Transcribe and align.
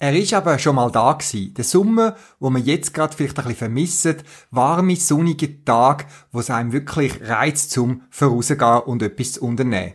Er 0.00 0.14
ist 0.14 0.32
aber 0.32 0.60
schon 0.60 0.76
mal 0.76 0.92
da 0.92 1.12
gewesen. 1.12 1.54
Der 1.54 1.64
Sommer, 1.64 2.14
wo 2.38 2.50
man 2.50 2.64
jetzt 2.64 2.94
gerade 2.94 3.16
vielleicht 3.16 3.36
ein 3.40 3.44
bisschen 3.44 3.56
vermisst, 3.56 4.24
warme, 4.52 4.94
sonnige 4.94 5.64
Tag, 5.64 6.06
wo 6.30 6.38
es 6.38 6.50
einem 6.50 6.72
wirklich 6.72 7.20
reizt 7.20 7.72
zum 7.72 8.02
Vorausgehen 8.08 8.82
und 8.86 9.02
etwas 9.02 9.32
zu 9.32 9.44
unternehmen. 9.44 9.94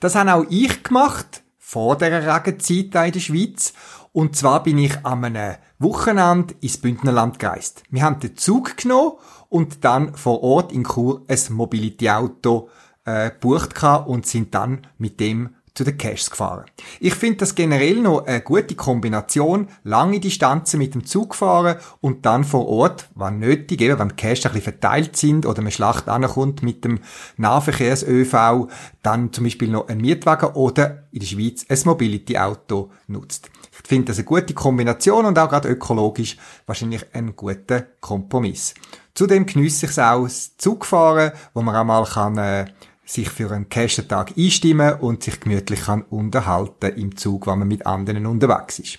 Das 0.00 0.14
habe 0.14 0.34
auch 0.34 0.46
ich 0.48 0.82
gemacht, 0.82 1.42
vor 1.58 1.96
der 1.96 2.34
Regenzeit 2.34 3.06
in 3.06 3.12
der 3.12 3.20
Schweiz. 3.20 3.72
Und 4.12 4.36
zwar 4.36 4.62
bin 4.62 4.76
ich 4.76 5.06
an 5.06 5.24
einem 5.24 5.56
Wochenende 5.78 6.54
ins 6.60 6.76
Bündnerland 6.76 7.38
gereist. 7.38 7.82
Wir 7.90 8.02
haben 8.02 8.20
den 8.20 8.36
Zug 8.36 8.76
genommen 8.76 9.12
und 9.48 9.84
dann 9.84 10.14
vor 10.14 10.42
Ort 10.42 10.72
in 10.72 10.84
Chur 10.84 11.24
ein 11.28 11.38
Mobility-Auto 11.50 12.68
äh, 13.04 13.30
gebucht 13.30 13.82
und 14.06 14.26
sind 14.26 14.54
dann 14.54 14.86
mit 14.98 15.18
dem 15.18 15.56
zu 15.74 15.84
den 15.84 15.96
Caches 15.96 16.30
gefahren. 16.30 16.66
Ich 17.00 17.14
finde 17.14 17.38
das 17.38 17.54
generell 17.54 17.96
noch 17.96 18.26
eine 18.26 18.40
gute 18.40 18.74
Kombination, 18.74 19.68
lange 19.84 20.20
Distanzen 20.20 20.78
mit 20.78 20.94
dem 20.94 21.06
Zug 21.06 21.34
fahren 21.34 21.76
und 22.00 22.26
dann 22.26 22.44
vor 22.44 22.68
Ort, 22.68 23.08
wann 23.14 23.38
nötig, 23.38 23.80
eben 23.80 23.98
wenn 23.98 24.08
die 24.08 24.16
Caches 24.16 24.44
ein 24.46 24.52
bisschen 24.52 24.72
verteilt 24.72 25.16
sind 25.16 25.46
oder 25.46 25.62
man 25.62 25.72
Schlacht 25.72 26.08
ankommt 26.08 26.62
mit 26.62 26.84
dem 26.84 27.00
Nahverkehrs-ÖV, 27.38 28.68
dann 29.02 29.32
zum 29.32 29.44
Beispiel 29.44 29.68
noch 29.68 29.88
ein 29.88 29.98
Mietwagen 29.98 30.50
oder 30.50 31.04
in 31.10 31.20
der 31.20 31.26
Schweiz 31.26 31.64
ein 31.68 31.78
Mobility-Auto 31.84 32.90
nutzt. 33.06 33.50
Ich 33.72 33.88
finde 33.88 34.06
das 34.06 34.18
eine 34.18 34.26
gute 34.26 34.54
Kombination 34.54 35.24
und 35.24 35.38
auch 35.38 35.48
gerade 35.48 35.68
ökologisch 35.68 36.36
wahrscheinlich 36.66 37.06
ein 37.14 37.34
guter 37.34 37.82
Kompromiss. 38.00 38.74
Zudem 39.14 39.44
geniesse 39.44 39.86
ich 39.86 39.92
es 39.92 39.98
auch, 39.98 40.24
das 40.24 40.56
Zugfahren, 40.56 41.32
wo 41.52 41.62
man 41.62 41.76
auch 41.76 41.84
mal 41.84 42.04
kann, 42.04 42.38
äh, 42.38 42.66
sich 43.04 43.28
für 43.28 43.50
einen 43.50 43.68
Cash-Tag 43.68 44.34
einstimmen 44.36 44.94
und 45.00 45.22
sich 45.22 45.40
gemütlich 45.40 45.82
kann 45.82 46.02
unterhalten 46.02 46.96
im 46.96 47.16
Zug, 47.16 47.46
wenn 47.46 47.58
man 47.58 47.68
mit 47.68 47.86
anderen 47.86 48.26
unterwegs 48.26 48.78
ist. 48.78 48.98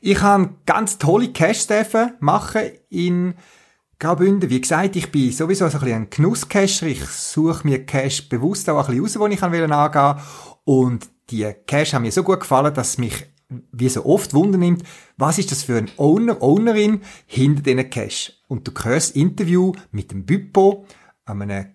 Ich 0.00 0.18
kann 0.18 0.56
ganz 0.66 0.98
tolle 0.98 1.32
Cash-Steffen 1.32 2.14
machen 2.20 2.62
in 2.88 3.34
Graubünden. 3.98 4.50
Wie 4.50 4.60
gesagt, 4.60 4.96
ich 4.96 5.10
bin 5.10 5.32
sowieso 5.32 5.68
so 5.68 5.78
ein, 5.78 5.84
bisschen 5.84 6.02
ein 6.02 6.10
Genusscacher. 6.10 6.86
Ich 6.86 7.04
suche 7.04 7.66
mir 7.66 7.84
Cash 7.84 8.28
bewusst 8.28 8.68
auch 8.68 8.88
ein 8.88 8.96
bisschen 8.96 9.02
raus, 9.02 9.18
wo 9.18 9.26
ich 9.28 9.42
angehen 9.42 9.70
will. 9.70 10.22
Und 10.64 11.08
die 11.30 11.52
Cash 11.66 11.94
haben 11.94 12.02
mir 12.02 12.12
so 12.12 12.22
gut 12.22 12.40
gefallen, 12.40 12.74
dass 12.74 12.98
mich 12.98 13.26
wie 13.70 13.88
so 13.88 14.04
oft 14.06 14.34
Wunder 14.34 14.58
nimmt, 14.58 14.82
was 15.16 15.38
ist 15.38 15.50
das 15.50 15.62
für 15.62 15.76
ein 15.76 15.90
Owner, 15.98 16.42
Ownerin 16.42 17.02
hinter 17.26 17.62
diesen 17.62 17.90
Cash? 17.90 18.32
Und 18.48 18.66
du 18.66 18.72
hörst 18.82 19.14
Interview 19.14 19.72
mit 19.90 20.10
dem 20.10 20.24
Büppo, 20.24 20.86
einem 21.24 21.66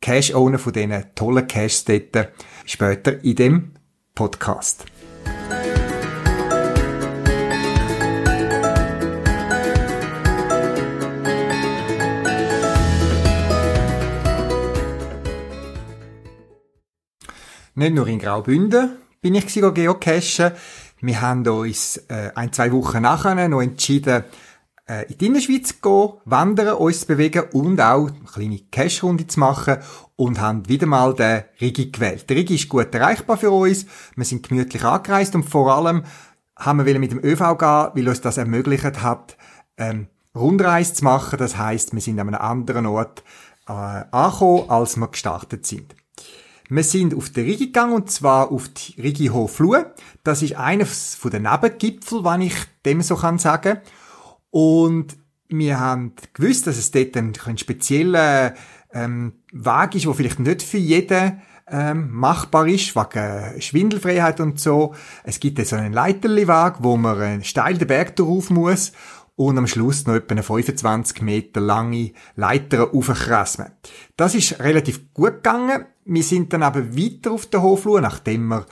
Cash-Owner 0.00 0.58
von 0.58 0.72
diesen 0.72 1.04
tollen 1.14 1.46
Cash-Städten 1.46 2.28
später 2.64 3.22
in 3.24 3.36
dem 3.36 3.72
Podcast. 4.14 4.84
Nicht 17.78 17.94
nur 17.94 18.06
in 18.06 18.18
Graubünden 18.18 18.96
bin 19.20 19.34
ich 19.34 19.52
geocachen. 19.52 20.52
Wir 21.02 21.20
haben 21.20 21.46
uns 21.46 21.98
äh, 22.08 22.30
ein, 22.34 22.50
zwei 22.50 22.72
Wochen 22.72 23.02
nachher 23.02 23.48
noch 23.48 23.60
entschieden, 23.60 24.24
äh, 24.88 25.10
in 25.10 25.18
die 25.18 25.26
Innerschweiz 25.26 25.80
gehen, 25.80 26.12
wandern, 26.24 26.76
uns 26.76 27.00
zu 27.00 27.06
bewegen 27.06 27.44
und 27.52 27.80
auch 27.80 28.08
eine 28.08 28.20
kleine 28.32 28.58
Cash-Runde 28.70 29.26
zu 29.26 29.40
machen 29.40 29.78
und 30.16 30.40
haben 30.40 30.68
wieder 30.68 30.86
mal 30.86 31.14
den 31.14 31.44
Rigi 31.60 31.90
gewählt. 31.90 32.28
Der 32.28 32.36
Rigi 32.36 32.54
ist 32.54 32.68
gut 32.68 32.94
erreichbar 32.94 33.36
für 33.36 33.50
uns, 33.50 33.86
wir 34.14 34.24
sind 34.24 34.48
gemütlich 34.48 34.84
angereist 34.84 35.34
und 35.34 35.44
vor 35.44 35.74
allem 35.74 36.04
haben 36.56 36.86
wir 36.86 36.98
mit 36.98 37.12
dem 37.12 37.22
ÖV 37.22 37.58
gehen, 37.58 37.90
weil 37.94 38.08
uns 38.08 38.20
das 38.20 38.38
ermöglicht 38.38 39.02
hat, 39.02 39.36
ähm, 39.76 40.08
Rundreise 40.34 40.94
zu 40.94 41.04
machen. 41.04 41.38
Das 41.38 41.56
heißt, 41.56 41.92
wir 41.92 42.00
sind 42.00 42.18
an 42.18 42.28
einem 42.28 42.40
anderen 42.40 42.86
Ort 42.86 43.22
äh, 43.68 43.72
angekommen, 43.72 44.70
als 44.70 44.96
wir 44.96 45.08
gestartet 45.08 45.66
sind. 45.66 45.94
Wir 46.68 46.82
sind 46.82 47.14
auf 47.14 47.30
den 47.30 47.44
Rigi 47.44 47.66
gegangen, 47.66 47.92
und 47.92 48.10
zwar 48.10 48.50
auf 48.50 48.68
die 48.68 49.00
Rigi 49.00 49.26
Hoflue. 49.26 49.92
Das 50.24 50.42
ist 50.42 50.56
einer 50.56 50.86
den 51.24 51.42
Nebengipfel, 51.42 52.24
wenn 52.24 52.40
ich 52.40 52.54
dem 52.84 53.02
so 53.02 53.16
kann 53.16 53.38
sagen. 53.38 53.78
Und 54.50 55.16
wir 55.48 55.78
haben 55.78 56.12
gewusst, 56.34 56.66
dass 56.66 56.76
es 56.76 56.90
dort 56.90 57.16
ein, 57.16 57.32
ein 57.44 57.58
spezieller 57.58 58.54
ähm, 58.92 59.34
Weg 59.52 59.94
ist, 59.94 60.06
wo 60.06 60.12
vielleicht 60.12 60.40
nicht 60.40 60.62
für 60.62 60.78
jeden 60.78 61.40
ähm, 61.68 62.10
machbar 62.12 62.66
ist, 62.66 62.94
wegen 62.94 63.60
Schwindelfreiheit 63.60 64.40
und 64.40 64.60
so. 64.60 64.94
Es 65.24 65.40
gibt 65.40 65.64
so 65.66 65.76
einen 65.76 65.92
Leiterli-Weg, 65.92 66.74
wo 66.80 66.96
man 66.96 67.20
einen 67.20 67.44
steil 67.44 67.76
den 67.76 67.88
Berg 67.88 68.16
drauf 68.16 68.50
muss 68.50 68.92
und 69.34 69.58
am 69.58 69.66
Schluss 69.66 70.06
noch 70.06 70.14
etwa 70.14 70.32
eine 70.32 70.42
25 70.42 71.22
Meter 71.22 71.60
lange 71.60 72.12
Leiter 72.36 72.94
aufkrasmen. 72.94 73.72
Das 74.16 74.34
ist 74.34 74.60
relativ 74.60 75.12
gut 75.12 75.42
gegangen. 75.42 75.86
Wir 76.04 76.22
sind 76.22 76.52
dann 76.52 76.62
aber 76.62 76.96
weiter 76.96 77.32
auf 77.32 77.46
der 77.46 77.62
Hoflur, 77.62 78.00
nachdem 78.00 78.48
wir 78.48 78.66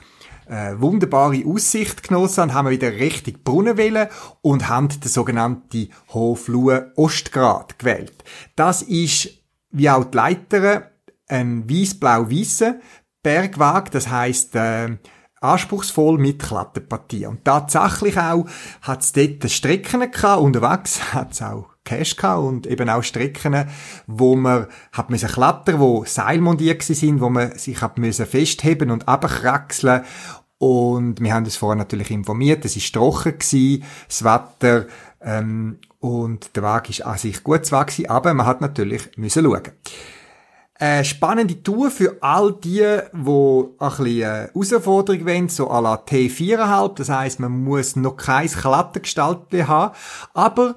äh, 0.47 0.79
wunderbare 0.79 1.43
Aussicht 1.45 2.07
genossen 2.07 2.41
haben, 2.41 2.53
haben 2.53 2.65
wir 2.65 2.71
wieder 2.71 2.91
richtig 2.91 3.43
Brunnenwelle 3.43 4.09
und 4.41 4.69
haben 4.69 4.89
den 4.89 5.09
sogenannten 5.09 5.89
Hofluhe 6.13 6.91
Ostgrad 6.95 7.79
gewählt. 7.79 8.23
Das 8.55 8.81
ist, 8.81 9.29
wie 9.71 9.89
auch 9.89 10.05
die 10.05 10.17
Leiter, 10.17 10.91
ein 11.27 11.69
weiß-blau-weißer 11.69 12.75
Bergweg, 13.23 13.91
das 13.91 14.09
heißt 14.09 14.55
äh, 14.55 14.97
anspruchsvoll 15.41 16.17
mit 16.17 16.41
Kletterpartie. 16.41 17.25
Und 17.25 17.43
tatsächlich 17.43 18.17
auch 18.17 18.45
hat 18.81 19.01
es 19.01 19.13
dort 19.13 19.49
Strecken 19.49 20.11
gehabt, 20.11 20.41
unterwegs 20.41 21.13
hat 21.13 21.33
es 21.33 21.41
auch 21.41 21.74
Cash 21.85 22.17
gehabt 22.17 22.43
und 22.43 22.67
eben 22.67 22.89
auch 22.89 23.03
Strecken, 23.03 23.65
wo 24.07 24.35
man 24.35 24.67
hat 24.91 25.09
müssen 25.09 25.29
klettern, 25.29 25.79
wo 25.79 26.03
Seilmontiert 26.05 26.83
sind, 26.83 27.21
wo 27.21 27.29
man 27.29 27.57
sich 27.57 27.81
hat 27.81 27.97
müssen 27.97 28.25
festheben 28.25 28.91
und 28.91 29.07
abkraxeln 29.07 30.03
und 30.57 31.21
wir 31.21 31.33
haben 31.33 31.45
uns 31.45 31.57
vorher 31.57 31.75
natürlich 31.75 32.11
informiert, 32.11 32.65
es 32.65 32.75
ist 32.75 32.93
trocken 32.93 33.37
gewesen, 33.37 33.83
das 34.07 34.23
Wetter 34.23 34.85
ähm, 35.21 35.79
und 35.99 36.55
der 36.55 36.63
Weg 36.63 36.89
ist 36.89 37.05
an 37.05 37.17
sich 37.17 37.43
gut 37.43 37.65
zwar 37.65 37.85
gewesen, 37.85 38.09
aber 38.09 38.33
man 38.33 38.45
hat 38.45 38.61
natürlich 38.61 39.17
müssen 39.17 39.43
schauen. 39.43 39.71
Eine 40.77 41.05
spannende 41.05 41.63
Tour 41.63 41.89
für 41.89 42.17
all 42.19 42.51
die, 42.51 42.79
die 42.79 43.63
ein 43.79 43.89
bisschen 43.89 44.05
äh, 44.05 44.49
Herausforderung 44.53 45.25
wollen, 45.25 45.47
so 45.47 45.71
à 45.71 45.81
la 45.81 45.95
T4,5. 45.95 46.95
Das 46.95 47.07
heisst, 47.07 47.39
man 47.39 47.63
muss 47.63 47.95
noch 47.95 48.17
kein 48.17 48.49
Klettergestaltchen 48.49 49.69
haben. 49.69 49.95
Aber 50.33 50.75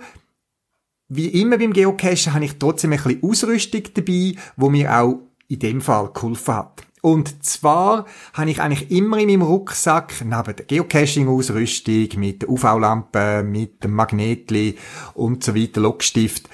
wie 1.08 1.28
immer 1.28 1.58
beim 1.58 1.72
Geocachen 1.72 2.34
habe 2.34 2.44
ich 2.44 2.58
trotzdem 2.58 2.93
ein 2.93 3.02
bisschen 3.02 3.22
Ausrüstung 3.22 3.82
dabei, 3.94 4.34
wo 4.56 4.69
mir 4.69 4.94
auch 4.94 5.20
in 5.49 5.58
dem 5.58 5.81
Fall 5.81 6.10
geholfen 6.12 6.55
hat. 6.55 6.82
Und 7.00 7.44
zwar 7.44 8.06
habe 8.34 8.50
ich 8.50 8.60
eigentlich 8.60 8.90
immer 8.90 9.19
in 9.19 9.28
meinem 9.28 9.43
Rucksack, 9.43 10.14
neben 10.22 10.56
der 10.56 10.66
Geocaching-Ausrüstung, 10.66 12.08
mit 12.16 12.43
der 12.43 12.50
UV-Lampe, 12.50 13.43
mit 13.44 13.84
dem 13.84 13.93
Magnetli 13.93 14.76
und 15.14 15.44
so 15.44 15.55
weiter, 15.55 15.81
Lockstift, 15.81 16.49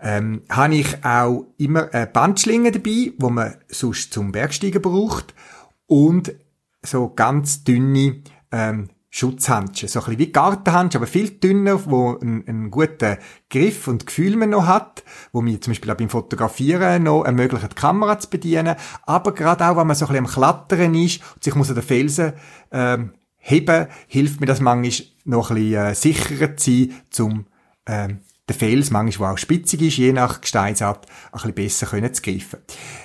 ähm, 0.00 0.42
habe 0.48 0.76
ich 0.76 1.04
auch 1.04 1.46
immer 1.58 1.92
eine 1.92 2.06
Bandschlinge 2.06 2.70
dabei, 2.70 3.12
wo 3.18 3.30
man 3.30 3.56
sonst 3.66 4.12
zum 4.12 4.30
Bergsteigen 4.30 4.80
braucht 4.80 5.34
und 5.86 6.32
so 6.82 7.08
ganz 7.08 7.64
dünne 7.64 8.22
ähm, 8.52 8.88
Schutzhandschuhe. 9.10 9.88
So 9.88 10.00
ein 10.00 10.04
bisschen 10.04 10.18
wie 10.18 10.32
Gartenhandschuhe, 10.32 11.00
aber 11.00 11.06
viel 11.06 11.30
dünner, 11.30 11.80
wo 11.86 12.18
einen, 12.18 12.46
einen 12.46 12.70
guten 12.70 13.16
Griff 13.48 13.88
und 13.88 14.06
Gefühl 14.06 14.36
man 14.36 14.50
noch 14.50 14.66
hat, 14.66 15.02
wo 15.32 15.40
mir 15.40 15.60
zum 15.60 15.72
Beispiel 15.72 15.90
auch 15.90 15.96
beim 15.96 16.10
Fotografieren 16.10 17.04
noch 17.04 17.24
ermöglicht, 17.24 17.70
die 17.70 17.74
Kamera 17.74 18.18
zu 18.18 18.28
bedienen, 18.28 18.76
aber 19.06 19.32
gerade 19.32 19.66
auch, 19.66 19.76
wenn 19.76 19.86
man 19.86 19.96
so 19.96 20.06
ein 20.06 20.24
bisschen 20.24 20.26
am 20.26 20.66
Klettern 20.66 20.94
ist 20.94 21.20
und 21.34 21.44
sich 21.44 21.54
muss 21.54 21.70
an 21.70 21.76
den 21.76 21.84
Felsen 21.84 22.34
ähm, 22.70 23.14
heben, 23.36 23.86
hilft 24.06 24.40
mir 24.40 24.46
das 24.46 24.60
manchmal 24.60 25.08
noch 25.24 25.50
ein 25.50 25.56
bisschen 25.56 25.86
äh, 25.86 25.94
sicherer 25.94 26.56
zu 26.56 26.70
sein, 26.70 26.94
zum 27.10 27.46
ähm, 27.86 28.20
der 28.48 28.56
Fels, 28.56 28.90
manchmal, 28.90 29.34
auch 29.34 29.38
spitzig 29.38 29.82
ist, 29.82 29.98
je 29.98 30.12
nach 30.12 30.40
Gesteinsart, 30.40 31.06
ein 31.32 31.38
bisschen 31.38 31.54
besser 31.54 31.86
können 31.86 32.12
zu 32.12 32.22
greifen. 32.22 32.60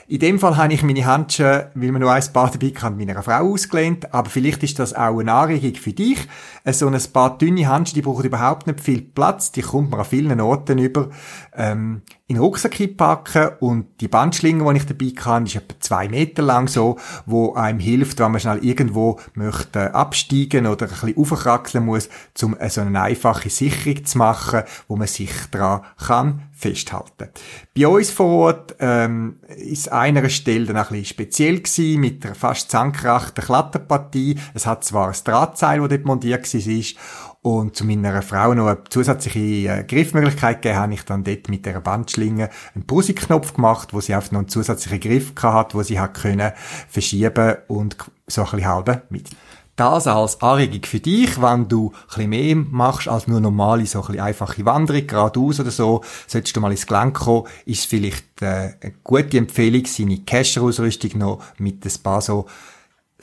In 0.07 0.19
dem 0.19 0.39
Fall 0.39 0.57
habe 0.57 0.73
ich 0.73 0.83
meine 0.83 1.05
Handschuhe, 1.05 1.71
weil 1.75 1.91
man 1.91 2.01
nur 2.01 2.11
ein 2.11 2.23
paar 2.33 2.49
dabei 2.49 2.71
kann, 2.71 2.97
meiner 2.97 3.21
Frau 3.23 3.51
ausgelehnt, 3.51 4.13
aber 4.13 4.29
vielleicht 4.29 4.63
ist 4.63 4.79
das 4.79 4.93
auch 4.93 5.19
eine 5.19 5.33
Anregung 5.33 5.75
für 5.75 5.93
dich. 5.93 6.19
So 6.65 6.87
ein 6.87 7.01
paar 7.11 7.37
dünne 7.37 7.67
Handschuhe, 7.67 7.95
die 7.95 8.01
brauchen 8.01 8.25
überhaupt 8.25 8.67
nicht 8.67 8.81
viel 8.81 9.01
Platz, 9.01 9.51
die 9.51 9.61
kommt 9.61 9.91
man 9.91 9.99
an 9.99 10.05
vielen 10.05 10.39
Orten 10.39 10.77
über. 10.77 11.09
Ähm, 11.55 12.01
in 12.33 12.39
den 12.39 12.45
Rucksack 12.45 12.97
packen 12.97 13.51
und 13.59 13.85
die 14.01 14.07
Bandschlinge, 14.07 14.71
die 14.73 14.77
ich 14.77 14.85
dabei 14.87 15.11
kann, 15.15 15.45
ist 15.45 15.55
etwa 15.55 15.79
zwei 15.79 16.09
Meter 16.09 16.41
lang 16.41 16.67
so, 16.67 16.97
wo 17.27 17.53
einem 17.53 17.79
hilft, 17.79 18.19
wenn 18.19 18.31
man 18.31 18.41
schnell 18.41 18.65
irgendwo 18.65 19.19
möchte 19.35 19.93
absteigen 19.93 20.65
oder 20.65 20.87
ein 20.87 20.91
bisschen 20.91 21.17
aufkraxeln 21.17 21.85
muss, 21.85 22.09
um 22.41 22.55
so 22.69 22.81
eine 22.81 23.01
einfache 23.01 23.51
Sicherung 23.51 24.03
zu 24.03 24.17
machen, 24.17 24.63
wo 24.87 24.95
man 24.95 25.07
sich 25.07 25.31
daran 25.51 25.81
kann 25.97 26.41
festhalten. 26.63 27.29
Bei 27.77 27.87
uns 27.87 28.09
vor 28.09 28.27
Ort 28.27 28.75
ähm, 28.79 29.37
ist 29.57 29.91
einer 29.91 30.27
Stelle 30.29 30.65
dann 30.65 30.77
ein 30.77 30.83
bisschen 30.83 31.05
speziell 31.05 31.57
gewesen, 31.59 31.99
mit 31.99 32.25
einer 32.25 32.35
fast 32.35 32.71
zusammengekrachten 32.71 33.43
Kletterpartie. 33.43 34.39
Es 34.53 34.65
hat 34.65 34.83
zwar 34.83 35.09
ein 35.09 35.15
Drahtseil, 35.23 35.81
das 35.81 35.89
dort 35.89 36.05
montiert 36.05 36.53
war, 36.53 37.22
und 37.43 37.75
zu 37.75 37.85
meiner 37.85 38.21
Frau 38.21 38.53
noch 38.53 38.67
eine 38.67 38.83
zusätzliche 38.89 39.39
äh, 39.69 39.83
Griffmöglichkeit 39.83 40.61
gegeben, 40.61 40.79
habe 40.79 40.93
ich 40.93 41.03
dann 41.03 41.25
dort 41.25 41.49
mit 41.49 41.65
der 41.65 41.81
Bandschlinge 41.81 42.49
einen 42.73 42.87
Pauseknopf 42.87 43.53
gemacht, 43.53 43.93
wo 43.93 43.99
sie 43.99 44.15
einfach 44.15 44.31
noch 44.31 44.39
einen 44.39 44.47
zusätzlichen 44.47 45.01
Griff 45.01 45.33
hat, 45.43 45.75
wo 45.75 45.83
sie 45.83 45.99
hat 45.99 46.13
können 46.13 46.53
verschieben 46.87 47.57
und 47.67 47.97
so 48.27 48.41
ein 48.43 48.51
bisschen 48.51 48.65
halben 48.65 49.01
mit. 49.09 49.29
Das 49.75 50.07
als 50.07 50.39
Anregung 50.41 50.83
für 50.85 50.99
dich, 50.99 51.41
wenn 51.41 51.67
du 51.67 51.91
ein 51.91 52.07
bisschen 52.07 52.29
mehr 52.29 52.55
machst 52.55 53.07
als 53.09 53.27
nur 53.27 53.41
normale, 53.41 53.87
so 53.87 54.01
ein 54.01 54.07
bisschen 54.07 54.21
einfache 54.21 54.65
Wanderung, 54.65 55.07
geradeaus 55.07 55.59
oder 55.59 55.71
so, 55.71 56.01
solltest 56.27 56.55
du 56.55 56.61
mal 56.61 56.71
ins 56.71 56.87
Gelenk 56.87 57.15
kommen, 57.15 57.47
ist 57.65 57.87
vielleicht 57.87 58.41
äh, 58.41 58.75
eine 58.79 58.93
gute 59.03 59.37
Empfehlung, 59.37 59.85
seine 59.85 60.19
Cacher-Ausrüstung 60.19 61.17
noch 61.17 61.43
mit 61.57 61.83
ein 61.83 62.03
paar 62.03 62.21
so 62.21 62.45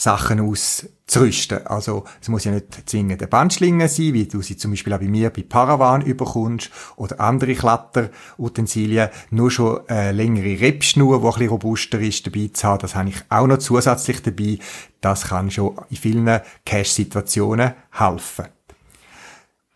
Sachen 0.01 0.41
auszurüsten. 0.41 1.67
Also 1.67 2.05
es 2.23 2.29
muss 2.29 2.45
ja 2.45 2.53
nicht 2.53 2.89
zwingend 2.89 3.21
eine 3.21 3.29
Bandschlinge 3.29 3.89
sein, 3.89 4.15
wie 4.15 4.25
du 4.25 4.41
sie 4.41 4.57
zum 4.57 4.71
Beispiel 4.71 4.95
auch 4.95 4.99
bei 4.99 5.09
mir 5.09 5.31
bei 5.31 5.43
Paravan 5.43 6.01
überkommst 6.01 6.71
oder 6.97 7.21
andere 7.21 7.55
Kletterutensilien. 7.55 9.11
Nur 9.31 9.51
schon 9.51 9.87
eine 9.89 10.13
längere 10.13 10.61
Rebschnur, 10.61 11.21
die 11.21 11.27
ein 11.27 11.33
bisschen 11.33 11.49
robuster 11.49 12.01
ist, 12.01 12.27
dabei 12.27 12.51
zu 12.53 12.67
haben. 12.67 12.79
Das 12.81 12.95
habe 12.95 13.11
ich 13.11 13.23
auch 13.29 13.47
noch 13.47 13.59
zusätzlich 13.59 14.23
dabei. 14.23 14.59
Das 15.03 15.29
kann 15.29 15.51
schon 15.51 15.77
in 15.91 15.97
vielen 15.97 16.41
Cache-Situationen 16.65 17.75
helfen. 17.91 18.47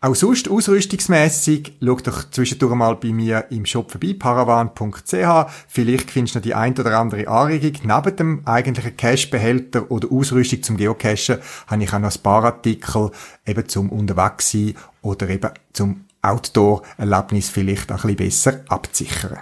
Auch 0.01 0.13
sonst 0.13 0.49
ausrüstungsmässig, 0.49 1.77
schau 1.81 1.95
doch 1.95 2.29
zwischendurch 2.29 2.75
mal 2.75 2.95
bei 2.95 3.09
mir 3.09 3.45
im 3.49 3.65
Shop 3.65 3.89
vorbei, 3.89 4.15
paravan.ch. 4.17 5.51
Vielleicht 5.67 6.11
findest 6.11 6.35
du 6.35 6.39
noch 6.39 6.43
die 6.43 6.53
ein 6.53 6.77
oder 6.77 6.99
andere 6.99 7.27
Anregung. 7.27 7.81
Neben 7.83 8.15
dem 8.15 8.41
eigentlichen 8.45 8.97
Cache-Behälter 8.97 9.89
oder 9.89 10.11
Ausrüstung 10.11 10.61
zum 10.61 10.77
Geocachen 10.77 11.39
habe 11.67 11.83
ich 11.83 11.93
auch 11.93 11.99
noch 11.99 12.15
ein 12.15 12.21
paar 12.21 12.43
Artikel 12.43 13.09
eben 13.47 13.67
zum 13.67 13.89
Unterwegs 13.89 14.51
sein 14.51 14.75
oder 15.01 15.29
eben 15.29 15.49
zum 15.73 16.05
Outdoor-Erlebnis 16.21 17.49
vielleicht 17.49 17.91
ein 17.91 17.97
bisschen 17.97 18.15
besser 18.15 18.59
abzusichern. 18.67 19.39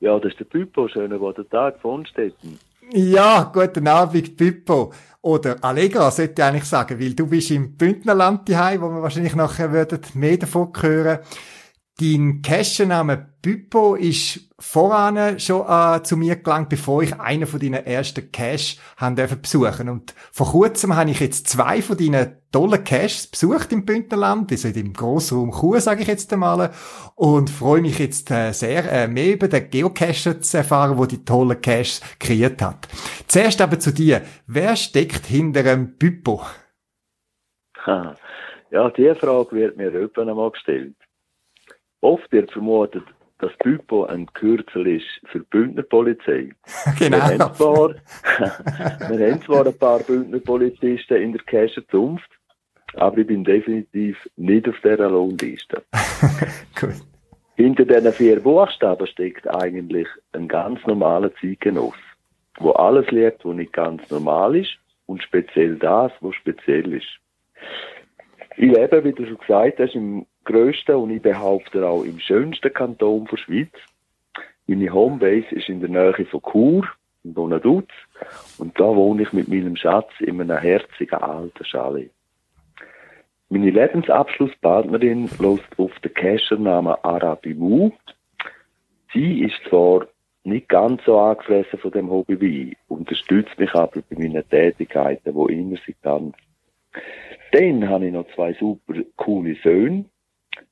Ja, 0.00 0.18
das 0.18 0.32
ist 0.32 0.40
der 0.40 0.46
Pippo. 0.46 0.88
Schönen 0.88 1.18
guten 1.18 1.48
Tag 1.50 1.78
von 1.80 2.06
Stetten. 2.06 2.58
Ja, 2.92 3.50
guten 3.52 3.86
Abend, 3.86 4.34
Pippo. 4.34 4.92
Oder 5.20 5.62
Allegra, 5.62 6.10
sollte 6.10 6.40
ich 6.40 6.42
eigentlich 6.42 6.64
sagen, 6.64 6.98
weil 6.98 7.14
du 7.14 7.26
bist 7.26 7.50
im 7.50 7.76
Bündnerland 7.76 8.48
daheim, 8.48 8.80
wo 8.80 8.88
wir 8.88 9.02
wahrscheinlich 9.02 9.36
nachher 9.36 9.70
würden 9.70 10.00
mehr 10.14 10.38
davon 10.38 10.72
hören. 10.80 11.18
Dein 12.00 12.40
Cache-Name 12.40 13.26
Pippo 13.42 13.94
ist 13.94 14.48
voran 14.58 15.38
schon 15.38 15.66
äh, 15.68 16.02
zu 16.02 16.16
mir 16.16 16.36
gelangt, 16.36 16.70
bevor 16.70 17.02
ich 17.02 17.20
einen 17.20 17.46
von 17.46 17.60
deinen 17.60 17.84
ersten 17.84 18.32
Cache 18.32 18.78
haben 18.96 19.16
besuchen 19.42 19.90
Und 19.90 20.14
vor 20.32 20.52
kurzem 20.52 20.96
habe 20.96 21.10
ich 21.10 21.20
jetzt 21.20 21.48
zwei 21.48 21.82
von 21.82 21.98
deinen 21.98 22.38
tollen 22.52 22.82
Caches 22.84 23.26
besucht 23.26 23.70
im 23.72 23.84
Bündnerland, 23.84 24.50
also 24.50 24.72
dem 24.72 24.94
Grossraum 24.94 25.52
Chur, 25.52 25.78
sage 25.82 26.00
ich 26.00 26.08
jetzt 26.08 26.32
einmal, 26.32 26.70
und 27.16 27.50
freue 27.50 27.82
mich 27.82 27.98
jetzt 27.98 28.30
äh, 28.30 28.52
sehr, 28.52 28.90
äh, 28.90 29.06
mehr 29.06 29.34
über 29.34 29.48
den 29.48 29.68
Geocacher 29.68 30.40
zu 30.40 30.56
erfahren, 30.56 30.96
wo 30.96 31.04
die 31.04 31.22
tollen 31.22 31.60
Caches 31.60 32.00
kreiert 32.18 32.62
hat. 32.62 32.88
Zuerst 33.26 33.60
aber 33.60 33.78
zu 33.78 33.92
dir. 33.92 34.22
Wer 34.46 34.74
steckt 34.76 35.26
hinter 35.26 35.60
einem 35.60 35.98
Pippo? 35.98 36.40
Ja, 38.72 38.88
diese 38.88 39.16
Frage 39.16 39.50
wird 39.50 39.76
mir 39.76 39.88
öfter 39.88 40.22
einmal 40.22 40.52
gestellt. 40.52 40.94
Oft 42.00 42.30
wird 42.32 42.50
vermutet, 42.50 43.04
dass 43.40 43.52
Typo 43.62 44.04
ein 44.04 44.26
Kürzel 44.32 44.86
ist 44.86 45.06
für 45.26 45.40
die 45.40 45.46
Bündner 45.50 45.82
Polizei. 45.82 46.50
Genau. 46.98 47.16
Wir 47.16 47.38
haben 47.38 47.54
zwar, 47.54 47.88
wir 49.10 49.32
haben 49.32 49.42
zwar 49.42 49.66
ein 49.66 49.78
paar 49.78 50.00
Bündner 50.00 50.40
Polizisten 50.40 51.16
in 51.16 51.32
der 51.32 51.42
Kescher 51.42 51.86
Zunft, 51.88 52.30
aber 52.94 53.18
ich 53.18 53.26
bin 53.26 53.44
definitiv 53.44 54.16
nicht 54.36 54.68
auf 54.68 54.76
dieser 54.82 55.10
Lohnliste. 55.10 55.82
Gut. 56.80 56.94
Hinter 57.56 57.84
diesen 57.84 58.12
vier 58.12 58.40
Buchstaben 58.40 59.06
steckt 59.06 59.46
eigentlich 59.48 60.08
ein 60.32 60.48
ganz 60.48 60.84
normaler 60.86 61.30
Zeitgenoss, 61.40 61.94
wo 62.58 62.70
alles 62.72 63.10
lebt, 63.10 63.44
was 63.44 63.54
nicht 63.54 63.72
ganz 63.72 64.08
normal 64.10 64.56
ist 64.56 64.70
und 65.06 65.22
speziell 65.22 65.76
das, 65.76 66.12
was 66.20 66.34
speziell 66.36 66.94
ist. 66.94 67.08
Ich 68.56 68.70
lebe, 68.70 69.04
wie 69.04 69.12
du 69.12 69.26
schon 69.26 69.38
gesagt 69.38 69.78
hast, 69.78 69.94
im 69.94 70.26
grössten 70.44 70.96
und 70.96 71.10
ich 71.10 71.22
behaupte 71.22 71.86
auch 71.86 72.04
im 72.04 72.18
schönsten 72.18 72.72
Kanton 72.72 73.26
der 73.30 73.36
Schweiz. 73.36 73.72
Meine 74.66 74.92
Homebase 74.92 75.54
ist 75.54 75.68
in 75.68 75.80
der 75.80 75.88
Nähe 75.88 76.26
von 76.26 76.42
Chur, 76.42 76.88
in 77.24 77.34
Donaduz, 77.34 77.88
und 78.58 78.78
da 78.78 78.84
wohne 78.84 79.22
ich 79.22 79.32
mit 79.32 79.48
meinem 79.48 79.76
Schatz 79.76 80.10
in 80.20 80.40
einem 80.40 80.58
herzigen 80.58 81.18
alten 81.18 81.64
Chalet. 81.64 82.10
Meine 83.48 83.70
Lebensabschlusspartnerin 83.70 85.28
lässt 85.40 85.76
auf 85.76 85.98
den 86.04 86.14
Cacher-Namen 86.14 86.94
Arabimu. 87.02 87.90
Sie 89.12 89.40
ist 89.40 89.60
zwar 89.68 90.06
nicht 90.44 90.68
ganz 90.68 91.02
so 91.04 91.18
angefressen 91.18 91.80
von 91.80 91.90
dem 91.90 92.10
Hobby 92.10 92.40
wie 92.40 92.70
ich, 92.70 92.76
unterstützt 92.86 93.58
mich 93.58 93.74
aber 93.74 94.02
bei 94.08 94.16
meinen 94.16 94.48
Tätigkeiten, 94.48 95.34
wo 95.34 95.48
immer 95.48 95.76
sie 95.84 95.94
kann. 96.00 96.32
Dann 97.52 97.88
habe 97.88 98.06
ich 98.06 98.12
noch 98.12 98.32
zwei 98.34 98.52
super 98.54 98.94
coole 99.16 99.56
Söhne, 99.64 100.04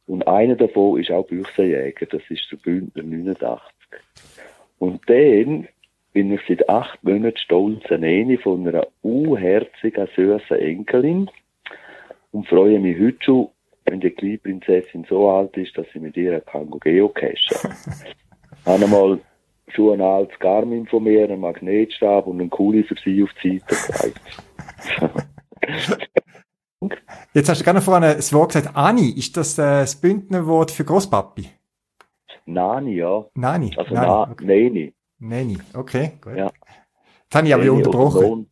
und 0.07 0.27
einer 0.27 0.57
davon 0.57 1.01
ist 1.01 1.11
auch 1.11 1.27
Büchsenjäger, 1.27 2.07
das 2.07 2.23
ist 2.29 2.51
der 2.51 2.57
Bündner 2.57 3.03
89. 3.03 3.61
Und 4.79 5.01
dann 5.09 5.69
bin 6.13 6.33
ich 6.33 6.41
seit 6.49 6.69
acht 6.69 7.03
Monaten 7.05 7.37
stolz 7.37 7.85
eine 7.91 8.39
von 8.39 8.67
einer 8.67 8.87
unherzigen, 9.03 10.09
süßen 10.15 10.57
Enkelin 10.57 11.31
und 12.33 12.49
freue 12.49 12.81
mich 12.81 12.99
heute 12.99 13.19
schon, 13.21 13.49
wenn 13.85 14.01
die 14.01 14.11
kleine 14.11 14.39
Prinzessin 14.39 15.07
so 15.09 15.31
alt 15.31 15.57
ist, 15.57 15.77
dass 15.77 15.87
sie 15.93 16.01
mit 16.01 16.17
ihr 16.17 16.41
kann 16.41 16.71
geocachen. 16.81 17.37
ich 17.37 18.67
habe 18.67 18.85
einmal 18.85 19.21
schon 19.69 19.95
ein 19.95 20.01
altes 20.01 20.39
Garmin 20.39 20.87
von 20.87 21.05
mir, 21.05 21.25
einen 21.25 21.41
Magnetstab 21.41 22.27
und 22.27 22.41
einen 22.41 22.51
Kuli 22.51 22.83
für 22.83 22.97
sie 23.05 23.23
auf 23.23 23.31
die 23.43 23.61
Seite 23.69 24.15
gelegt. 24.99 26.08
Jetzt 27.35 27.49
hast 27.49 27.61
du 27.61 27.65
gerade 27.65 27.81
vorhin 27.81 28.03
das 28.03 28.33
Wort 28.33 28.53
gesagt, 28.53 28.77
Ani. 28.77 29.11
Ist 29.11 29.37
das 29.37 29.59
äh, 29.59 29.63
das 29.63 29.97
Bündner 30.01 30.47
Wort 30.47 30.71
für 30.71 30.85
Großpapi? 30.85 31.49
Nani, 32.47 32.97
ja. 32.97 33.27
Nani? 33.35 33.75
Also 33.77 33.95
Nani, 33.95 34.07
Na 34.07 34.31
okay. 34.31 34.45
Neni. 34.45 34.95
Neni, 35.19 35.59
okay, 35.75 36.13
gut. 36.21 36.37
Ja. 36.37 36.51
Jetzt 37.25 37.35
habe 37.35 37.47
ich 37.47 37.55
aber 37.55 37.73
unterbrochen. 37.73 38.49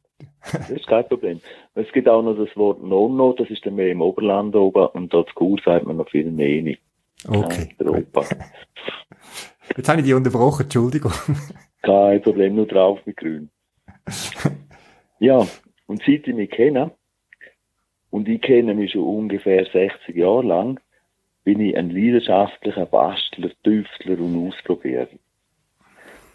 Das 0.52 0.70
ist 0.70 0.86
kein 0.86 1.08
Problem. 1.08 1.40
Es 1.74 1.90
gibt 1.92 2.08
auch 2.08 2.22
noch 2.22 2.36
das 2.36 2.54
Wort 2.56 2.82
Nonno, 2.82 3.32
das 3.32 3.48
ist 3.50 3.64
dann 3.64 3.74
mehr 3.74 3.90
im 3.90 4.02
Oberland 4.02 4.54
oben 4.54 4.86
und 4.88 5.12
dort 5.12 5.34
Kur 5.34 5.58
sagt 5.64 5.86
man 5.86 5.96
noch 5.96 6.08
viel 6.08 6.30
Neni. 6.30 6.78
Okay. 7.26 7.74
Ja, 7.80 7.90
Jetzt 9.76 9.88
habe 9.88 10.00
ich 10.00 10.04
dich 10.04 10.14
unterbrochen, 10.14 10.62
Entschuldigung. 10.62 11.12
Kein 11.82 12.22
Problem, 12.22 12.54
nur 12.54 12.66
drauf 12.66 13.00
mit 13.04 13.16
grün. 13.16 13.50
ja, 15.18 15.46
und 15.86 16.02
seit 16.06 16.28
ich 16.28 16.34
mich 16.34 16.50
kenne, 16.50 16.92
Und 18.10 18.28
ich 18.28 18.40
kenne 18.40 18.74
mich 18.74 18.92
schon 18.92 19.02
ungefähr 19.02 19.64
60 19.64 20.14
Jahre 20.14 20.44
lang, 20.44 20.80
bin 21.44 21.60
ich 21.60 21.76
ein 21.76 21.90
leidenschaftlicher 21.90 22.86
Bastler, 22.86 23.50
Tüftler 23.62 24.18
und 24.18 24.48
Ausprobierer. 24.48 25.08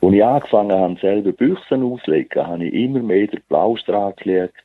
Als 0.02 0.14
ich 0.14 0.24
angefangen 0.24 0.72
habe, 0.72 1.00
selber 1.00 1.32
Büchsen 1.32 1.84
auszulegen, 1.84 2.48
habe 2.48 2.66
ich 2.66 2.74
immer 2.74 3.02
mehr 3.02 3.28
den 3.28 3.42
Blaustrahl 3.48 4.14
gelegt, 4.14 4.64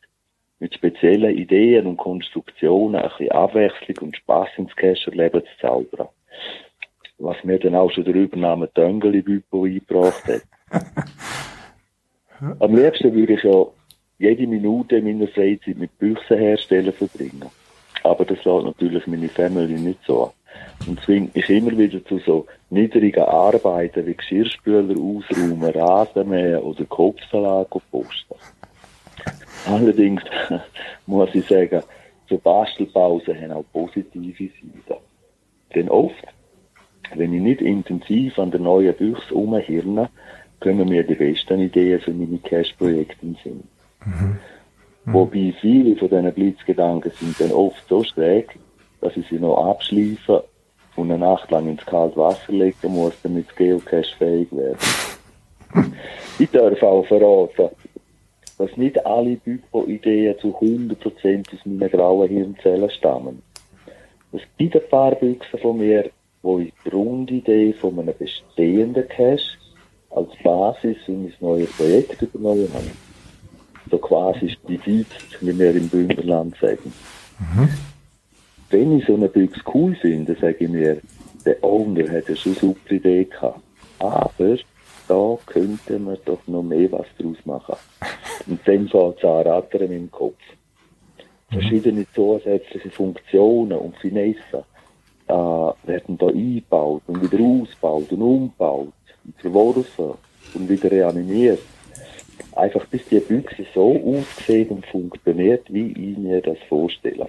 mit 0.59 0.75
speziellen 0.75 1.37
Ideen 1.37 1.87
und 1.87 1.99
Konstruktionen 1.99 2.97
ein 2.97 3.11
bisschen 3.11 3.33
Abwechslung 3.33 4.09
und 4.09 4.17
Spass 4.17 4.49
ins 4.57 4.75
Kescherleben 4.75 5.43
zu 5.43 5.61
zaubern. 5.61 6.09
Was 7.19 7.43
mir 7.45 7.59
dann 7.59 7.75
auch 7.75 7.91
schon 7.91 8.05
der 8.05 8.15
Übernahme 8.15 8.73
Töngeli 8.73 9.23
Büpo 9.23 9.65
eingebracht 9.65 10.25
hat. 10.27 10.43
Am 12.61 12.75
liebsten 12.75 13.15
würde 13.15 13.35
ich 13.35 13.43
ja 13.43 13.67
jede 14.19 14.47
Minute 14.47 15.03
meiner 15.03 15.29
Freizeit 15.29 15.77
mit 15.77 15.99
Büchsen 15.99 16.39
herstellen 16.39 16.93
verbringen. 16.93 17.51
Aber 18.03 18.25
das 18.25 18.45
lässt 18.45 18.65
natürlich 18.65 19.07
meine 19.07 19.29
Family 19.29 19.75
nicht 19.75 20.01
so 20.07 20.25
an. 20.25 20.31
Und 20.87 21.01
zwingt 21.01 21.35
mich 21.35 21.51
immer 21.51 21.77
wieder 21.77 22.03
zu 22.05 22.19
so 22.19 22.47
niedrigen 22.71 23.25
Arbeiten 23.25 24.07
wie 24.07 24.15
Geschirrspüler 24.15 24.95
ausräumen, 24.99 25.71
Rasenmähen 25.71 26.63
oder 26.63 26.85
Kopfsalat 26.85 27.69
posten. 27.91 28.35
Allerdings 29.67 30.23
muss 31.07 31.35
ich 31.35 31.47
sagen, 31.47 31.83
so 32.29 32.39
Bastelpausen 32.39 33.41
haben 33.41 33.53
auch 33.53 33.65
positive 33.73 34.51
Seiten. 34.89 35.03
Denn 35.75 35.89
oft, 35.89 36.25
wenn 37.15 37.35
ich 37.35 37.43
nicht 37.43 37.61
intensiv 37.61 38.39
an 38.39 38.51
der 38.51 38.61
neuen 38.61 38.95
Büchse 38.95 39.35
umhirne, 39.35 40.09
kommen 40.61 40.89
mir 40.89 41.05
die 41.05 41.15
besten 41.15 41.61
Ideen 41.61 42.01
für 42.01 42.13
meine 42.13 42.39
Cash-Projekte 42.39 43.27
in 43.27 43.37
Sinn. 43.43 43.65
Mhm. 44.07 44.39
Mhm. 45.05 45.13
Wobei 45.13 45.55
viele 45.61 45.97
von 45.97 46.09
diesen 46.09 46.33
Blitzgedanken 46.33 47.13
sind 47.13 47.41
dann 47.41 47.53
oft 47.53 47.87
so 47.89 48.03
schräg, 48.03 48.59
dass 49.01 49.17
ich 49.17 49.27
sie 49.29 49.39
noch 49.39 49.57
abschleifen 49.57 50.41
und 50.97 51.11
eine 51.11 51.19
Nacht 51.19 51.51
lang 51.51 51.69
ins 51.69 51.85
kalte 51.85 52.17
Wasser 52.17 52.53
legen 52.53 52.93
muss, 52.93 53.15
damit 53.23 53.55
Geocache 53.57 54.17
fähig 54.19 54.49
werden. 54.53 54.79
ich 56.39 56.51
darf 56.51 56.83
auch 56.83 57.07
verraten, 57.07 57.69
dass 58.59 58.77
nicht 58.77 59.05
alle 59.05 59.37
Büko-Ideen 59.37 60.39
zu 60.39 60.57
100% 60.57 61.55
aus 61.55 61.67
meinen 61.67 61.91
grauen 61.91 62.29
Hirnzellen 62.29 62.91
stammen. 62.91 63.43
Es 64.33 64.41
gibt 64.57 64.75
ein 64.75 64.89
paar 64.89 65.15
Büchsen 65.15 65.59
von 65.61 65.79
mir, 65.79 66.11
wo 66.43 66.59
ich 66.59 66.73
die 66.85 66.91
Grundidee 66.91 67.73
von 67.75 67.99
einem 67.99 68.15
bestehenden 68.19 69.07
Cache 69.09 69.59
als 70.11 70.31
Basis 70.43 70.97
für 71.05 71.13
mein 71.13 71.33
neues 71.41 71.71
Projekt 71.77 72.23
übernommen 72.23 72.71
habe. 72.73 73.06
So 73.91 73.99
quasi 73.99 74.51
stibitzt, 74.51 75.41
wie 75.41 75.59
wir 75.59 75.75
im 75.75 75.89
Bündnerland 75.89 76.57
sagen. 76.61 76.93
Mhm. 77.39 77.69
Wenn 78.71 78.99
ich 78.99 79.07
so 79.07 79.15
eine 79.15 79.29
Büchse 79.29 79.61
cool 79.73 79.95
finde, 79.95 80.35
sage 80.35 80.65
ich 80.65 80.69
mir, 80.69 81.01
der 81.45 81.63
Owner 81.63 82.11
hat 82.11 82.29
ja 82.29 82.37
schon 82.37 82.53
eine 82.53 82.61
super 82.61 82.93
Idee 82.93 83.25
gehabt. 83.25 83.61
Aber 84.01 84.57
da 85.09 85.39
könnte 85.47 85.99
man 85.99 86.19
doch 86.25 86.41
noch 86.47 86.63
mehr 86.63 86.91
was 86.91 87.07
draus 87.19 87.37
machen. 87.45 87.77
Und 88.47 88.59
dann 88.67 88.89
fängt 88.89 88.95
es 88.95 89.25
an 89.25 89.47
rattern 89.47 89.93
im 89.93 90.11
Kopf. 90.11 90.35
Mhm. 91.51 91.55
Verschiedene 91.55 92.07
zusätzliche 92.13 92.91
Funktionen 92.91 93.79
und 93.79 93.97
Finessen 93.99 94.65
äh, 95.29 95.33
werden 95.33 96.19
da 96.19 96.27
eingebaut 96.27 97.03
und 97.07 97.23
wieder 97.23 97.43
ausgebaut 97.43 98.11
und 98.11 98.23
umgebaut 98.23 98.93
und 99.25 99.41
verworfen 99.41 100.15
und 100.55 100.69
wieder 100.69 100.91
reanimiert. 100.91 101.61
Einfach 102.57 102.87
bis 102.87 103.07
die 103.09 103.21
Büchse 103.21 103.67
so 103.75 104.01
aussieht 104.03 104.71
und 104.71 104.87
funktioniert, 104.87 105.73
wie 105.73 105.93
ich 105.93 106.19
mir 106.19 106.41
das 106.41 106.59
vorstelle. 106.69 107.29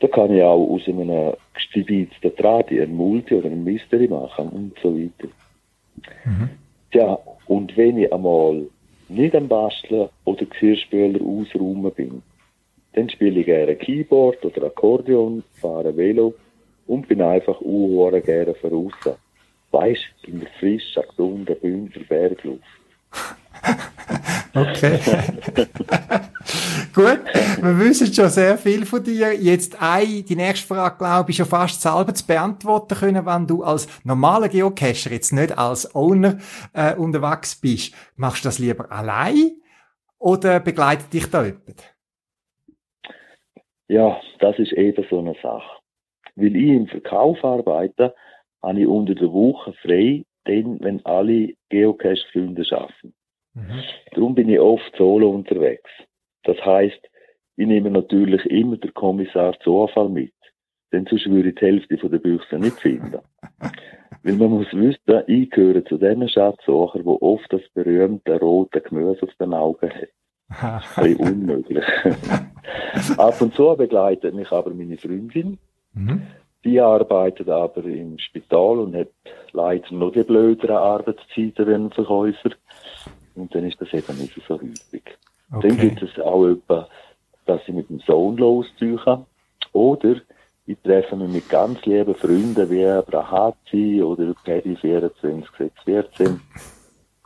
Da 0.00 0.08
kann 0.08 0.34
ich 0.34 0.42
auch 0.42 0.70
aus 0.70 0.88
einem 0.88 1.34
gestibitzten 1.54 2.34
Tradi 2.34 2.80
ein 2.80 2.94
Multi 2.94 3.34
oder 3.34 3.48
ein 3.48 3.62
Mystery 3.62 4.08
machen 4.08 4.48
und 4.48 4.72
so 4.82 4.94
weiter. 4.94 5.28
Mhm. 6.24 6.50
Tja, 6.90 7.18
und 7.46 7.76
wenn 7.76 7.98
ich 7.98 8.12
einmal 8.12 8.66
nicht 9.08 9.34
am 9.34 9.48
Basteln 9.48 10.08
oder 10.24 10.44
Geschirrspüler 10.44 11.20
ausräumen 11.20 11.92
bin, 11.92 12.22
dann 12.94 13.10
spiele 13.10 13.40
ich 13.40 13.46
gerne 13.46 13.76
Keyboard 13.76 14.44
oder 14.44 14.66
Akkordeon, 14.66 15.42
fahre 15.60 15.96
Velo 15.96 16.34
und 16.86 17.08
bin 17.08 17.20
einfach 17.20 17.60
unhören 17.60 18.22
gerne 18.22 18.54
draussen. 18.54 19.18
Weißt, 19.70 20.26
in 20.26 20.40
der 20.40 20.48
frischen, 20.58 21.02
gesunden 21.10 21.56
Bündner 21.60 22.02
Bergluft. 22.08 22.62
okay. 24.56 24.98
Gut, 26.94 27.20
wir 27.60 27.78
wissen 27.78 28.12
schon 28.12 28.28
sehr 28.30 28.56
viel 28.56 28.86
von 28.86 29.02
dir. 29.02 29.34
Jetzt 29.34 29.76
ein, 29.80 30.24
die 30.24 30.36
nächste 30.36 30.66
Frage, 30.66 30.96
glaube 30.96 31.30
ich, 31.30 31.36
schon 31.36 31.46
fast 31.46 31.82
selber 31.82 32.14
zu 32.14 32.26
beantworten 32.26 32.94
können, 32.96 33.26
wenn 33.26 33.46
du 33.46 33.62
als 33.62 33.86
normaler 34.04 34.48
Geocacher, 34.48 35.10
jetzt 35.10 35.32
nicht 35.32 35.58
als 35.58 35.94
Owner 35.94 36.38
äh, 36.72 36.94
unterwegs 36.94 37.60
bist. 37.60 37.94
Machst 38.16 38.44
du 38.44 38.48
das 38.48 38.58
lieber 38.58 38.90
allein 38.90 39.52
oder 40.18 40.60
begleitet 40.60 41.12
dich 41.12 41.30
da 41.30 41.44
jemand? 41.44 41.94
Ja, 43.88 44.20
das 44.40 44.58
ist 44.58 44.72
eben 44.72 45.04
so 45.10 45.18
eine 45.18 45.34
Sache. 45.42 45.80
Weil 46.34 46.56
ich 46.56 46.68
im 46.68 46.86
Verkauf 46.86 47.42
arbeite, 47.44 48.14
habe 48.62 48.80
ich 48.80 48.86
unter 48.86 49.14
der 49.14 49.32
Woche 49.32 49.72
frei, 49.82 50.24
denn 50.46 50.78
wenn 50.80 51.04
alle 51.04 51.54
Geocache-Freunde 51.68 52.64
arbeiten. 52.70 53.14
Mhm. 53.56 53.82
Darum 54.12 54.34
bin 54.34 54.48
ich 54.48 54.60
oft 54.60 54.94
solo 54.96 55.30
unterwegs. 55.30 55.90
Das 56.44 56.58
heißt, 56.64 57.00
ich 57.56 57.66
nehme 57.66 57.90
natürlich 57.90 58.44
immer 58.46 58.76
den 58.76 58.92
Kommissar 58.94 59.58
Zufall 59.60 60.08
mit. 60.10 60.34
Denn 60.92 61.06
sonst 61.06 61.28
würde 61.28 61.48
ich 61.48 61.54
die 61.56 61.64
Hälfte 61.64 61.98
von 61.98 62.10
der 62.10 62.18
Büchse 62.18 62.58
nicht 62.58 62.78
finden. 62.78 63.18
Weil 64.22 64.34
man 64.34 64.50
muss 64.50 64.72
wissen, 64.72 65.22
ich 65.26 65.50
gehöre 65.50 65.84
zu 65.84 65.98
den 65.98 66.28
Schatzsuchern, 66.28 67.02
die 67.02 67.08
oft 67.08 67.52
das 67.52 67.62
berühmte 67.74 68.38
rote 68.38 68.80
Gemüse 68.80 69.22
auf 69.22 69.34
den 69.40 69.54
Augen 69.54 69.90
haben. 69.90 70.06
Das 70.48 70.84
ist 70.90 70.98
ein 70.98 71.16
unmöglich. 71.16 71.84
Ab 73.18 73.40
und 73.40 73.54
zu 73.54 73.74
begleitet 73.76 74.34
mich 74.34 74.50
aber 74.52 74.70
meine 74.70 74.96
Freundin. 74.96 75.58
Mhm. 75.94 76.22
Die 76.64 76.80
arbeitet 76.80 77.48
aber 77.48 77.84
im 77.84 78.18
Spital 78.18 78.78
und 78.78 78.96
hat 78.96 79.08
leider 79.52 79.94
noch 79.94 80.12
die 80.12 80.24
blöderen 80.24 80.76
Arbeitszeiten 80.76 81.66
wie 81.66 81.74
ein 81.74 81.90
Verkäufer. 81.90 82.50
Und 83.36 83.54
dann 83.54 83.64
ist 83.64 83.80
das 83.80 83.92
eben 83.92 84.18
nicht 84.18 84.34
so 84.48 84.54
häufig. 84.54 85.02
Okay. 85.52 85.68
Dann 85.68 85.78
gibt 85.78 86.02
es 86.02 86.18
auch 86.20 86.46
etwa, 86.46 86.88
dass 87.44 87.60
ich 87.66 87.74
mit 87.74 87.88
dem 87.88 88.00
Sohn 88.00 88.36
losziehe. 88.36 89.24
Oder 89.72 90.16
ich 90.66 90.78
treffe 90.82 91.16
mich 91.16 91.28
mit 91.28 91.48
ganz 91.48 91.84
lieben 91.84 92.14
Freunden 92.14 92.70
wie 92.70 93.10
Brahazi 93.10 94.02
oder 94.02 94.34
Paddy 94.44 94.76
2414. 94.80 96.40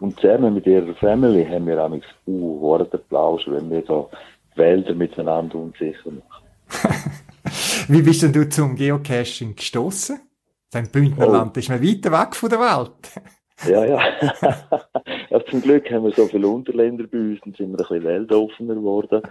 Und 0.01 0.19
zusammen 0.19 0.55
mit 0.55 0.67
ihrer 0.67 0.95
Family 0.95 1.45
haben 1.45 1.67
wir 1.67 1.83
auch 1.83 1.91
uh, 2.27 2.61
Wortapplaus, 2.61 3.43
wenn 3.47 3.71
wir 3.71 3.83
so 3.87 4.11
Wälder 4.57 4.95
miteinander 4.95 5.57
unsicher 5.57 6.11
machen. 6.11 6.45
Wie 7.89 8.03
bist 8.03 8.23
denn 8.23 8.33
du 8.33 8.49
zum 8.49 8.77
Geocaching 8.77 9.57
gestoßen? 9.57 10.21
Sein 10.69 10.89
Bündnerland 10.91 11.57
oh. 11.57 11.59
ist 11.59 11.69
man 11.69 11.83
weiter 11.83 12.13
weg 12.13 12.37
von 12.37 12.49
der 12.49 12.61
Welt. 12.61 13.23
Ja, 13.67 13.85
ja. 13.85 14.01
ja. 15.31 15.45
Zum 15.47 15.61
Glück 15.61 15.91
haben 15.91 16.05
wir 16.05 16.13
so 16.13 16.27
viele 16.27 16.49
Unterländer 16.49 17.07
bei 17.07 17.19
uns 17.19 17.41
und 17.43 17.57
sind 17.57 17.73
wir 17.73 17.79
ein 17.79 17.87
bisschen 17.87 18.05
weltoffener 18.05 18.75
geworden. 18.75 19.23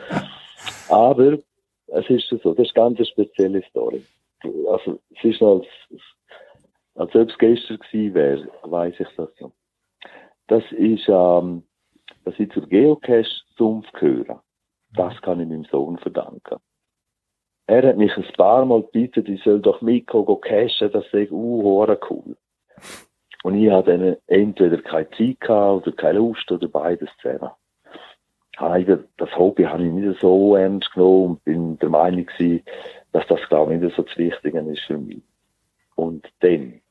Aber 0.89 1.37
es 1.87 2.09
ist 2.09 2.27
so, 2.29 2.53
das 2.53 2.67
ist 2.67 2.77
eine 2.77 2.95
ganz 2.95 3.07
spezielle 3.07 3.63
Story. 3.69 4.03
Also, 4.69 4.99
es 5.15 5.23
ist 5.23 5.41
als, 5.41 5.65
als 6.95 7.15
ob 7.15 7.29
es 7.29 7.37
gestern 7.37 7.79
gewesen 7.79 8.13
wäre, 8.13 8.47
weiss 8.63 8.99
ich 8.99 9.07
das 9.17 9.29
so. 9.39 9.51
Das 10.47 10.63
ist, 10.71 11.07
ähm, 11.07 11.63
dass 12.25 12.39
ich 12.39 12.51
zur 12.51 12.67
Geocache-Sumpf 12.67 13.91
gehöre. 13.93 14.41
Das 14.95 15.19
kann 15.21 15.39
ich 15.39 15.47
meinem 15.47 15.65
Sohn 15.65 15.97
verdanken. 15.97 16.57
Er 17.67 17.87
hat 17.87 17.97
mich 17.97 18.15
ein 18.17 18.25
paar 18.35 18.65
Mal 18.65 18.81
gebeten, 18.81 19.31
ich 19.31 19.43
soll 19.43 19.61
doch 19.61 19.81
mitkommen, 19.81 20.41
cachen, 20.41 20.91
das 20.91 21.05
sei 21.11 21.29
uh, 21.29 21.95
cool. 22.09 22.35
Und 23.43 23.55
ich 23.55 23.71
hatte 23.71 23.97
dann 23.97 24.17
entweder 24.27 24.81
keine 24.81 25.09
Zeit 25.11 25.39
gehabt 25.39 25.87
oder 25.87 25.95
keine 25.95 26.19
Lust 26.19 26.51
oder 26.51 26.67
beides 26.67 27.09
zusammen. 27.21 27.51
Das 29.17 29.37
Hobby 29.37 29.63
habe 29.63 29.85
ich 29.85 29.91
nicht 29.91 30.19
so 30.19 30.55
ernst 30.55 30.91
genommen 30.93 31.29
und 31.29 31.43
bin 31.45 31.79
der 31.79 31.89
Meinung 31.89 32.27
dass 33.11 33.25
das, 33.27 33.39
glaube 33.47 33.73
ich, 33.73 33.81
nicht 33.81 33.95
so 33.95 34.03
das 34.03 34.17
Wichtige 34.17 34.59
ist 34.59 34.81
für 34.81 34.97
mich. 34.97 35.21
Und 35.95 36.27
dann, 36.41 36.81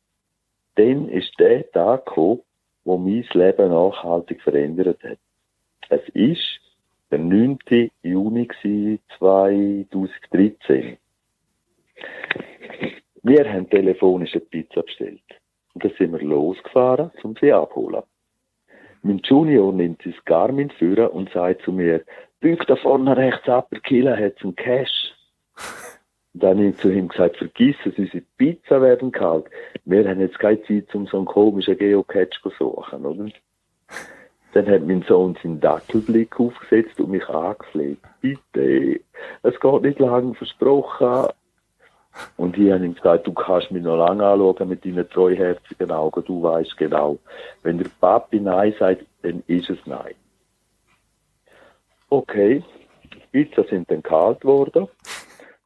dann 0.77 1.09
ist 1.11 1.39
der 1.39 1.71
Tag 1.71 2.07
gekommen, 2.07 2.41
wo 2.85 2.97
mein 2.97 3.27
Leben 3.33 3.69
nachhaltig 3.69 4.43
verändert 4.43 5.03
hat. 5.05 5.19
Es 5.91 6.09
ist 6.15 6.61
der 7.11 7.19
9. 7.19 7.59
Juni 8.03 8.49
2013. 9.19 10.97
Wir 13.23 13.53
haben 13.53 13.69
telefonisch 13.69 14.33
eine 14.35 14.41
Pizza 14.41 14.83
bestellt. 14.83 15.23
Und 15.75 15.85
dann 15.85 15.93
sind 15.99 16.13
wir 16.13 16.23
losgefahren, 16.23 17.11
um 17.23 17.35
sie 17.41 17.53
abholen. 17.53 18.03
Mein 19.03 19.21
Junior 19.25 19.73
nimmt 19.73 20.03
sein 20.03 20.15
Garmin 20.25 20.71
führen 20.71 21.09
und 21.09 21.31
sagt 21.31 21.63
zu 21.63 21.73
mir, 21.73 22.03
büg 22.41 22.67
da 22.67 22.77
vorne 22.77 23.17
rechts 23.17 23.49
ab, 23.49 23.69
der 23.71 23.81
Killer 23.81 24.17
hat 24.17 24.43
einen 24.43 24.57
Cash. 24.57 25.15
Dann 26.35 26.59
habe 26.59 26.69
ich 26.69 26.77
zu 26.77 26.91
ihm 26.91 27.09
gesagt, 27.09 27.37
vergiss 27.37 27.77
es, 27.85 27.99
unsere 27.99 28.23
Pizza 28.37 28.81
werden 28.83 29.13
kalt. 29.13 29.47
Wir 29.85 30.09
haben 30.09 30.21
jetzt 30.21 30.39
keine 30.39 30.63
Zeit, 30.65 30.95
um 30.95 31.07
so 31.07 31.17
einen 31.17 31.27
komischen 31.27 31.79
Geocache 31.79 32.31
zu 32.31 32.51
suchen, 32.51 33.07
oder? 33.07 33.31
Dann 34.53 34.67
hat 34.67 34.87
mein 34.87 35.03
Sohn 35.03 35.37
seinen 35.43 35.61
Dackelblick 35.61 36.39
aufgesetzt 36.39 36.99
und 37.01 37.11
mich 37.11 37.29
angefleht. 37.29 37.99
Bitte, 38.21 39.01
es 39.43 39.61
geht 39.61 39.83
nicht 39.83 39.99
lang, 39.99 40.35
versprochen. 40.35 41.29
Und 42.37 42.57
ich 42.57 42.73
habe 42.73 42.85
ihm 42.85 42.95
gesagt, 42.95 43.27
du 43.27 43.33
kannst 43.33 43.71
mich 43.71 43.83
noch 43.83 43.97
lange 43.97 44.27
anschauen 44.27 44.69
mit 44.69 44.85
deinen 44.85 45.09
treuherzigen 45.09 45.91
Augen, 45.91 46.25
du 46.25 46.43
weißt 46.43 46.77
genau. 46.77 47.19
Wenn 47.63 47.79
der 47.79 47.91
Papi 48.01 48.41
Nein 48.41 48.75
sagt, 48.79 49.05
dann 49.23 49.43
ist 49.47 49.71
es 49.71 49.79
Nein. 49.87 50.15
Okay, 52.11 52.63
die 53.13 53.45
Pizza 53.45 53.65
sind 53.65 53.91
dann 53.91 54.03
kalt 54.03 54.45
worden 54.45 54.89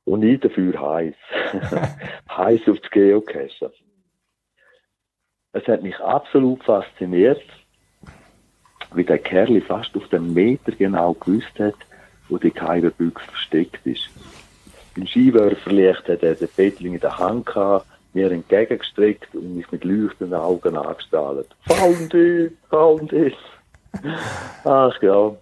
und 0.05 0.23
ich 0.23 0.41
dafür 0.41 0.81
heiß. 0.81 1.15
heiß 2.37 2.69
auf 2.69 2.81
das 2.81 2.91
Geocachen. 2.91 3.71
Es 5.53 5.67
hat 5.69 5.83
mich 5.83 5.99
absolut 6.01 6.65
fasziniert, 6.65 7.43
wie 8.95 9.05
der 9.05 9.19
Kerl 9.19 9.61
fast 9.61 9.95
auf 9.97 10.09
den 10.09 10.33
Meter 10.33 10.73
genau 10.73 11.13
gewusst 11.15 11.59
hat, 11.59 11.75
wo 12.29 12.39
die 12.39 12.51
Kaiberbüchse 12.51 13.27
versteckt 13.27 13.87
ist. 13.87 14.09
Im 14.97 15.07
Skiwerferlicht 15.07 16.09
hat 16.09 16.23
er 16.23 16.35
den 16.35 16.49
Bettling 16.55 16.95
in 16.95 17.01
der 17.01 17.19
Hand 17.19 17.47
gehabt, 17.47 17.87
mir 18.13 18.31
entgegengestreckt 18.31 19.35
und 19.35 19.57
mich 19.57 19.71
mit 19.73 19.85
leuchtenden 19.85 20.35
Augen 20.35 20.77
angestrahlt. 20.77 21.49
Found 21.67 22.13
it, 22.15 22.53
found 22.69 23.13
it. 23.13 23.37
Ach 24.65 25.03
ja. 25.03 25.33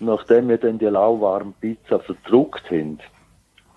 Nachdem 0.00 0.48
wir 0.48 0.58
dann 0.58 0.78
die 0.78 0.86
lauwarme 0.86 1.52
Pizza 1.60 2.00
verdruckt 2.00 2.68
haben, 2.70 2.98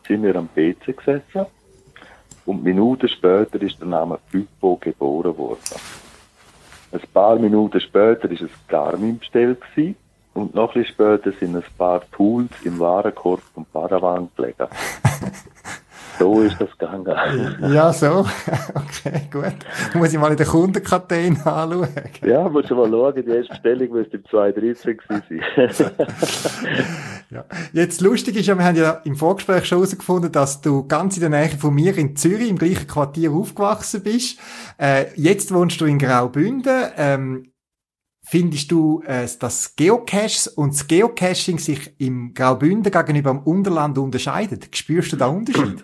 sind 0.07 0.24
wir 0.24 0.35
am 0.35 0.50
PC 0.50 0.97
gesessen 0.97 1.45
und 2.45 2.63
Minuten 2.63 3.07
später 3.07 3.62
ist 3.62 3.79
der 3.79 3.88
Name 3.88 4.19
Pippo 4.31 4.77
geboren 4.77 5.38
worden. 5.38 5.59
Ein 6.91 7.01
paar 7.13 7.38
Minuten 7.38 7.79
später 7.79 8.29
ist 8.31 8.41
es 8.41 8.50
Garmin 8.67 9.19
bestellt 9.19 9.59
gewesen. 9.62 9.95
Und 10.35 10.53
noch 10.53 10.75
ein 10.75 10.81
bisschen 10.81 10.93
später 10.93 11.31
sind 11.39 11.55
ein 11.55 11.63
paar 11.77 12.01
Tools 12.11 12.51
im 12.63 12.77
Warenkorb 12.77 13.41
vom 13.53 13.65
Paravan 13.65 14.29
gelegen. 14.35 14.67
So 16.17 16.41
ist 16.41 16.55
das 16.59 16.69
gegangen. 16.77 17.13
ja, 17.73 17.91
so. 17.91 18.25
Okay, 18.73 19.27
gut. 19.31 19.53
Muss 19.95 20.13
ich 20.13 20.19
mal 20.19 20.31
in 20.31 20.37
der 20.37 20.45
Kundenkartei 20.45 21.27
anschauen. 21.27 21.89
Ja, 22.23 22.47
musst 22.47 22.69
du 22.69 22.75
mal 22.75 22.89
schauen. 22.89 23.15
Die 23.15 23.29
erste 23.29 23.49
Bestellung 23.49 23.91
müsste 23.91 24.17
im 24.17 24.25
2013 24.25 24.97
sein. 25.09 25.89
ja. 27.29 27.43
Jetzt 27.73 27.99
lustig 27.99 28.37
ist 28.37 28.47
ja, 28.47 28.57
wir 28.57 28.63
haben 28.63 28.77
ja 28.77 29.01
im 29.03 29.17
Vorgespräch 29.17 29.65
schon 29.65 29.79
herausgefunden, 29.79 30.31
dass 30.31 30.61
du 30.61 30.87
ganz 30.87 31.17
in 31.17 31.21
der 31.21 31.29
Nähe 31.29 31.49
von 31.49 31.73
mir 31.73 31.97
in 31.97 32.15
Zürich 32.15 32.49
im 32.49 32.57
gleichen 32.57 32.87
Quartier 32.87 33.31
aufgewachsen 33.31 34.01
bist. 34.01 34.39
Äh, 34.77 35.07
jetzt 35.15 35.53
wohnst 35.53 35.81
du 35.81 35.85
in 35.85 35.99
Graubünden. 35.99 36.91
Ähm, 36.97 37.51
Findest 38.27 38.72
du, 38.72 39.01
äh, 39.05 39.27
dass 39.39 39.75
Geocaches 39.75 40.48
und 40.48 40.74
das 40.74 40.88
Geocaching 40.88 41.60
sich 41.60 42.00
im 42.00 42.34
Graubünden 42.34 42.91
gegenüber 42.91 43.32
dem 43.32 43.44
Unterland 43.44 43.98
unterscheidet? 43.98 44.75
Spürst 44.75 45.13
du 45.13 45.17
da 45.17 45.27
Unterschied? 45.27 45.84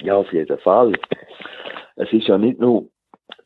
Ja, 0.00 0.16
auf 0.16 0.30
jeden 0.32 0.58
Fall. 0.58 0.92
Es 1.96 2.12
ist 2.12 2.28
ja 2.28 2.36
nicht 2.36 2.60
nur 2.60 2.90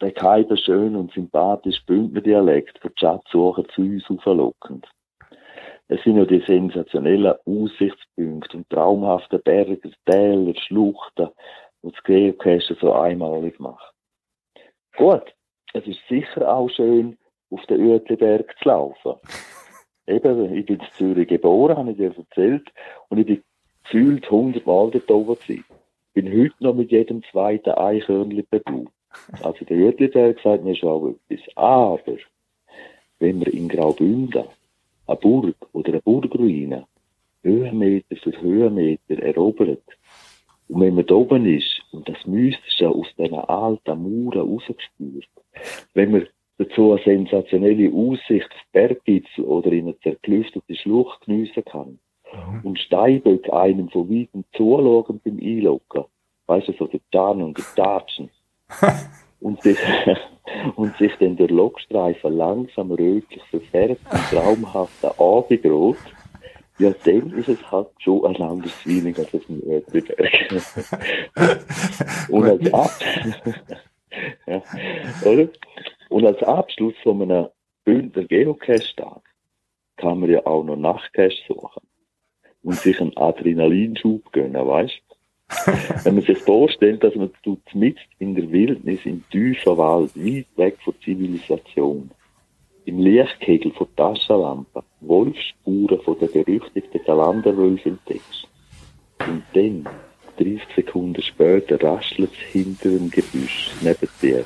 der 0.00 0.10
Kaiber 0.12 0.56
schön 0.56 0.96
und 0.96 1.12
sympathisch 1.12 1.84
Bündner 1.86 2.20
Dialekt 2.20 2.78
von 2.80 2.90
Schatzsucher 2.98 3.64
zu 3.74 3.82
uns 3.82 4.04
auflockend. 4.08 4.86
Es 5.86 6.02
sind 6.02 6.16
ja 6.16 6.24
die 6.24 6.42
sensationellen 6.46 7.34
Aussichtspunkte 7.46 8.56
und 8.56 8.70
traumhaften 8.70 9.40
Berge, 9.42 9.80
Täler, 10.06 10.54
Schluchten, 10.56 11.28
die 11.82 11.90
das 11.90 12.02
Geocachen 12.04 12.76
so 12.80 12.92
einmalig 12.92 13.58
macht. 13.60 13.92
Gut, 14.96 15.24
es 15.74 15.86
ist 15.86 16.00
sicher 16.08 16.52
auch 16.52 16.70
schön, 16.70 17.16
auf 17.50 17.64
den 17.66 17.80
Uetliberg 17.80 18.54
zu 18.62 18.68
laufen. 18.68 19.14
Eben, 20.06 20.54
ich 20.54 20.66
bin 20.66 20.80
in 20.80 20.86
Zürich 20.96 21.28
geboren, 21.28 21.76
habe 21.76 21.90
ich 21.92 21.96
dir 21.96 22.14
erzählt, 22.16 22.68
und 23.08 23.18
ich 23.18 23.26
bin 23.26 23.42
gefühlt 23.84 24.30
hundertmal 24.30 24.90
dort 24.90 25.10
oben 25.10 25.34
gewesen 25.34 25.64
bin 26.12 26.32
heute 26.32 26.54
noch 26.60 26.74
mit 26.74 26.90
jedem 26.90 27.22
zweiten 27.30 27.70
Eichhörnchen 27.70 28.46
bebaut. 28.50 28.88
Also 29.42 29.64
der 29.64 29.76
Jütliberg 29.76 30.38
sagt 30.40 30.64
mir 30.64 30.76
schon 30.76 30.88
auch 30.88 31.14
etwas. 31.28 31.56
Aber, 31.56 32.16
wenn 33.18 33.40
wir 33.40 33.52
in 33.52 33.68
Graubünden 33.68 34.44
eine 35.06 35.16
Burg 35.16 35.56
oder 35.72 35.92
eine 35.92 36.02
Burgruine 36.02 36.86
Höhenmeter 37.42 38.16
für 38.16 38.40
Höhenmeter 38.40 39.18
erobert, 39.20 39.82
und 40.68 40.80
wenn 40.80 40.94
man 40.94 41.06
da 41.06 41.16
oben 41.16 41.44
ist 41.46 41.82
und 41.90 42.08
das 42.08 42.24
Mystische 42.24 42.88
aus 42.88 43.08
diesen 43.18 43.34
alten 43.34 44.02
Mauern 44.02 44.48
rausgespürt, 44.48 45.28
wenn 45.94 46.12
man 46.12 46.28
dazu 46.60 46.92
eine 46.92 47.02
sensationelle 47.02 47.92
Aussicht 47.92 48.48
auf 48.50 48.72
Berggipfel 48.72 49.44
oder 49.44 49.72
in 49.72 49.86
eine 49.86 49.98
zerklüftete 50.00 50.74
Schlucht 50.76 51.22
geniessen 51.22 51.64
kann, 51.64 51.98
Mhm. 52.32 52.60
Und 52.62 52.78
Steinböck 52.78 53.52
einem 53.52 53.88
von 53.90 54.08
weitem 54.08 54.44
zuschauen 54.52 55.20
beim 55.24 55.38
Einloggen. 55.38 56.04
Weißt 56.46 56.68
du, 56.68 56.72
so 56.72 56.86
der 56.86 57.00
Tarn 57.12 57.42
und 57.42 57.58
der 57.58 57.64
Tatschen. 57.76 58.30
und, 59.40 59.62
sich, 59.62 59.78
und 60.76 60.96
sich 60.96 61.12
dann 61.18 61.36
der 61.36 61.48
Lokstreifen 61.48 62.36
langsam 62.36 62.90
rötlich 62.92 63.42
verfärbt 63.50 64.00
im 64.12 64.18
traumhaften 64.30 65.10
Abendrot. 65.18 65.96
Ja, 66.78 66.92
dann 67.04 67.32
ist 67.32 67.48
es 67.48 67.70
halt 67.70 67.88
schon 67.98 68.24
ein 68.24 68.40
anderes 68.40 68.72
Feeling 68.72 69.14
als 69.16 69.34
auf 69.34 69.44
dem 69.46 69.62
Ötliberg. 69.68 70.64
und 72.30 72.44
als 72.44 72.72
Ab 72.72 72.90
ja, 74.46 74.62
oder? 75.24 75.48
Und 76.10 76.26
als 76.26 76.42
Abschluss 76.42 76.94
von 77.02 77.22
einem 77.22 77.48
Bündner 77.84 78.24
Geocache-Tag 78.24 79.22
kann 79.96 80.20
man 80.20 80.28
ja 80.30 80.44
auch 80.44 80.64
noch 80.64 80.76
Nachtcache 80.76 81.38
suchen 81.46 81.82
und 82.62 82.74
sich 82.74 83.00
einen 83.00 83.16
Adrenalinschub 83.16 84.32
gönnen, 84.32 84.66
weißt 84.66 85.00
Wenn 86.04 86.16
man 86.16 86.24
sich 86.24 86.38
vorstellt, 86.38 87.02
dass 87.02 87.14
man 87.14 87.30
tut 87.42 87.62
mit 87.74 87.96
in 88.18 88.34
der 88.34 88.50
Wildnis, 88.50 89.00
im 89.04 89.24
tiefen 89.30 89.76
Wald, 89.76 90.14
weit 90.16 90.46
weg 90.56 90.78
von 90.84 90.94
Zivilisation, 91.04 92.10
im 92.84 92.98
Lichtkegel 92.98 93.72
von 93.72 93.88
Taschenlampen, 93.96 94.82
Wolfsspuren 95.00 96.00
von 96.02 96.18
der 96.20 96.28
berüchtigten 96.28 97.00
Galanderwölfe 97.04 97.90
entdeckst. 97.90 98.48
Und 99.18 99.42
dann, 99.54 99.88
30 100.38 100.60
Sekunden 100.74 101.22
später, 101.22 101.82
raschelt 101.82 102.30
es 102.32 102.52
hinter 102.52 102.90
dem 102.90 103.10
Gebüsch 103.10 103.72
neben 103.82 104.08
dir 104.22 104.44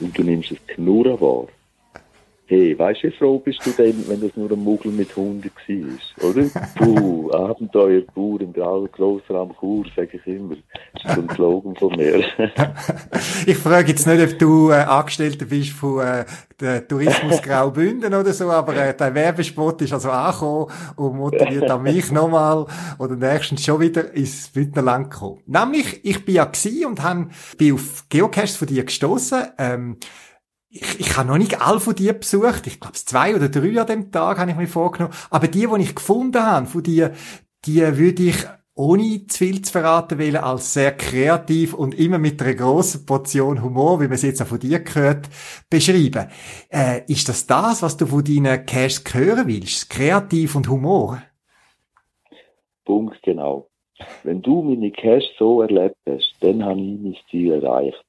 und 0.00 0.16
du 0.16 0.22
nimmst 0.22 0.50
das 0.50 0.66
Knurren 0.66 1.20
wahr 1.20 1.46
Hey, 2.46 2.78
weißt 2.78 3.02
du, 3.02 3.08
wie 3.08 3.12
froh 3.12 3.38
bist 3.38 3.64
du 3.64 3.70
denn, 3.70 4.04
wenn 4.06 4.20
das 4.20 4.36
nur 4.36 4.52
ein 4.52 4.58
Muggel 4.58 4.92
mit 4.92 5.16
Hunden 5.16 5.50
war, 5.50 6.28
oder? 6.28 6.44
Puh, 6.76 7.32
Abenteuer 7.32 8.02
pur 8.02 8.38
im 8.42 8.52
Grossraum 8.52 9.54
Chur, 9.58 9.86
sage 9.96 10.18
ich 10.18 10.26
immer. 10.26 10.56
Das 10.92 11.04
ist 11.04 11.14
so 11.14 11.22
ein 11.22 11.30
Slogan 11.34 11.74
von 11.74 11.96
mir. 11.96 12.22
ich 13.46 13.56
frage 13.56 13.88
jetzt 13.88 14.06
nicht, 14.06 14.22
ob 14.22 14.38
du 14.38 14.70
äh, 14.70 14.74
Angestellter 14.74 15.46
bist 15.46 15.70
von 15.70 16.00
äh, 16.00 16.26
der 16.60 16.86
Tourismus 16.86 17.40
Graubünden 17.40 18.12
oder 18.12 18.34
so, 18.34 18.50
aber 18.50 18.76
äh, 18.76 18.94
der 18.94 19.14
Werbespot 19.14 19.80
ist 19.80 19.94
also 19.94 20.10
angekommen 20.10 20.70
und 20.96 21.16
motiviert 21.16 21.70
an 21.70 21.82
mich 21.82 22.12
nochmal 22.12 22.66
oder 22.98 23.16
nächstens 23.16 23.64
schon 23.64 23.80
wieder 23.80 24.12
ins 24.12 24.48
Bündnerland 24.48 25.10
gekommen. 25.10 25.40
Nämlich, 25.46 26.04
ich 26.04 26.22
bin 26.22 26.34
ja 26.34 26.44
gsi 26.44 26.84
und 26.84 27.02
han, 27.02 27.30
bin 27.56 27.72
auf 27.72 28.04
Geocaches 28.10 28.56
von 28.56 28.68
dir 28.68 28.84
gestoßen. 28.84 29.44
Ähm, 29.56 29.96
ich, 30.74 31.00
ich 31.00 31.16
habe 31.16 31.28
noch 31.28 31.38
nicht 31.38 31.60
alle 31.60 31.78
von 31.78 31.94
dir 31.94 32.12
besucht. 32.14 32.66
Ich 32.66 32.80
glaube, 32.80 32.94
zwei 32.94 33.34
oder 33.34 33.48
drei 33.48 33.80
an 33.80 33.86
dem 33.86 34.10
Tag 34.10 34.38
habe 34.38 34.50
ich 34.50 34.56
mir 34.56 34.66
vorgenommen. 34.66 35.14
Aber 35.30 35.46
die, 35.46 35.66
die 35.66 35.82
ich 35.82 35.94
gefunden 35.94 36.42
habe 36.42 36.66
von 36.66 36.82
dir, 36.82 37.12
die 37.64 37.80
würde 37.80 38.22
ich 38.24 38.46
ohne 38.76 39.24
zu 39.28 39.38
viel 39.38 39.62
zu 39.62 39.70
verraten 39.70 40.18
wählen, 40.18 40.42
als 40.42 40.74
sehr 40.74 40.96
kreativ 40.96 41.74
und 41.74 41.94
immer 41.94 42.18
mit 42.18 42.42
einer 42.42 42.54
grossen 42.54 43.06
Portion 43.06 43.62
Humor, 43.62 44.00
wie 44.00 44.08
man 44.08 44.14
es 44.14 44.22
jetzt 44.22 44.42
auch 44.42 44.48
von 44.48 44.58
dir 44.58 44.80
gehört, 44.80 45.28
beschreiben. 45.70 46.28
Äh, 46.68 47.02
ist 47.06 47.28
das 47.28 47.46
das, 47.46 47.82
was 47.82 47.96
du 47.96 48.06
von 48.06 48.24
deinen 48.24 48.66
Cash 48.66 49.00
hören 49.12 49.46
willst? 49.46 49.88
Kreativ 49.90 50.56
und 50.56 50.68
Humor? 50.68 51.22
Punkt, 52.84 53.22
genau. 53.22 53.68
Wenn 54.24 54.42
du 54.42 54.62
meine 54.62 54.90
Cash 54.90 55.24
so 55.38 55.62
erlebt 55.62 55.94
hast, 56.08 56.34
dann 56.40 56.64
habe 56.64 56.80
ich 56.80 57.00
mein 57.00 57.16
Ziel 57.30 57.52
erreicht 57.52 58.03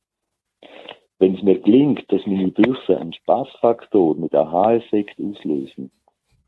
wenn 1.19 1.36
es 1.36 1.43
mir 1.43 1.60
gelingt, 1.60 2.12
dass 2.12 2.25
meine 2.25 2.51
Bücher 2.51 2.99
einen 2.99 3.13
Spaßfaktor 3.13 4.15
mit 4.15 4.36
Aha-Effekt 4.36 5.19
auslösen, 5.19 5.91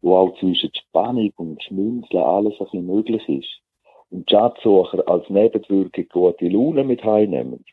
wo 0.02 0.16
auch 0.16 0.38
zwischen 0.40 0.72
Spannung 0.74 1.32
und 1.38 1.64
Schmunzeln 1.64 2.24
alles 2.24 2.54
ein 2.60 2.66
bisschen 2.66 2.86
möglich 2.86 3.28
ist, 3.30 3.62
und 4.10 4.30
die 4.30 4.34
Schatzsucher 4.34 5.08
als 5.08 5.30
Nebenwirkung 5.30 6.06
gute 6.10 6.48
Laune 6.48 6.84
mit 6.84 7.04
heimnehmen, 7.04 7.66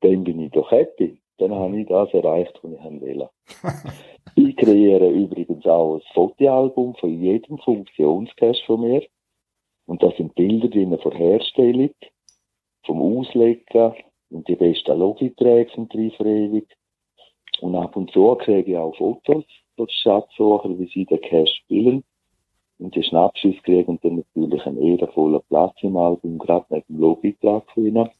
dann 0.00 0.24
bin 0.24 0.40
ich 0.40 0.50
doch 0.50 0.70
happy. 0.70 1.18
Dann 1.38 1.54
habe 1.54 1.80
ich 1.80 1.86
das 1.88 2.12
erreicht, 2.12 2.58
was 2.62 2.72
ich 2.72 3.00
wollte. 3.00 3.30
ich 4.36 4.56
kreiere 4.56 5.08
übrigens 5.08 5.66
auch 5.66 5.96
ein 5.96 6.02
Fotoalbum 6.12 6.94
von 6.96 7.20
jedem 7.20 7.58
Funktionscache 7.58 8.62
von 8.66 8.80
mir. 8.80 9.02
Und 9.86 10.02
das 10.02 10.16
sind 10.16 10.34
Bilder 10.34 10.68
drin 10.68 10.96
von 10.98 11.12
Herstellung, 11.12 11.90
vom 12.84 13.00
Auslegen 13.00 13.94
und 14.32 14.48
die 14.48 14.56
besten 14.56 14.98
Logiträge 14.98 15.70
sind 15.74 15.92
drin 15.92 16.12
ewig. 16.18 16.66
Und 17.60 17.76
ab 17.76 17.96
und 17.96 18.10
zu 18.10 18.34
kriege 18.36 18.72
ich 18.72 18.76
auch 18.76 18.96
Fotos 18.96 19.44
von 19.76 19.88
Schatzsucher, 19.88 20.78
wie 20.78 20.86
sie 20.86 21.04
den 21.04 21.20
Cache 21.20 21.46
spielen. 21.46 22.04
Und 22.78 22.96
die 22.96 23.04
Schnappschüsse 23.04 23.60
kriegen 23.62 23.90
und 23.92 24.04
dann 24.04 24.24
natürlich 24.34 24.66
einen 24.66 24.82
ehrenvollen 24.82 25.40
Platz 25.48 25.76
im 25.82 25.96
Album, 25.96 26.38
gerade 26.38 26.66
neben 26.70 26.84
dem 26.88 27.00
Logitrag 27.00 27.70
von 27.70 27.86
ihnen. 27.86 28.10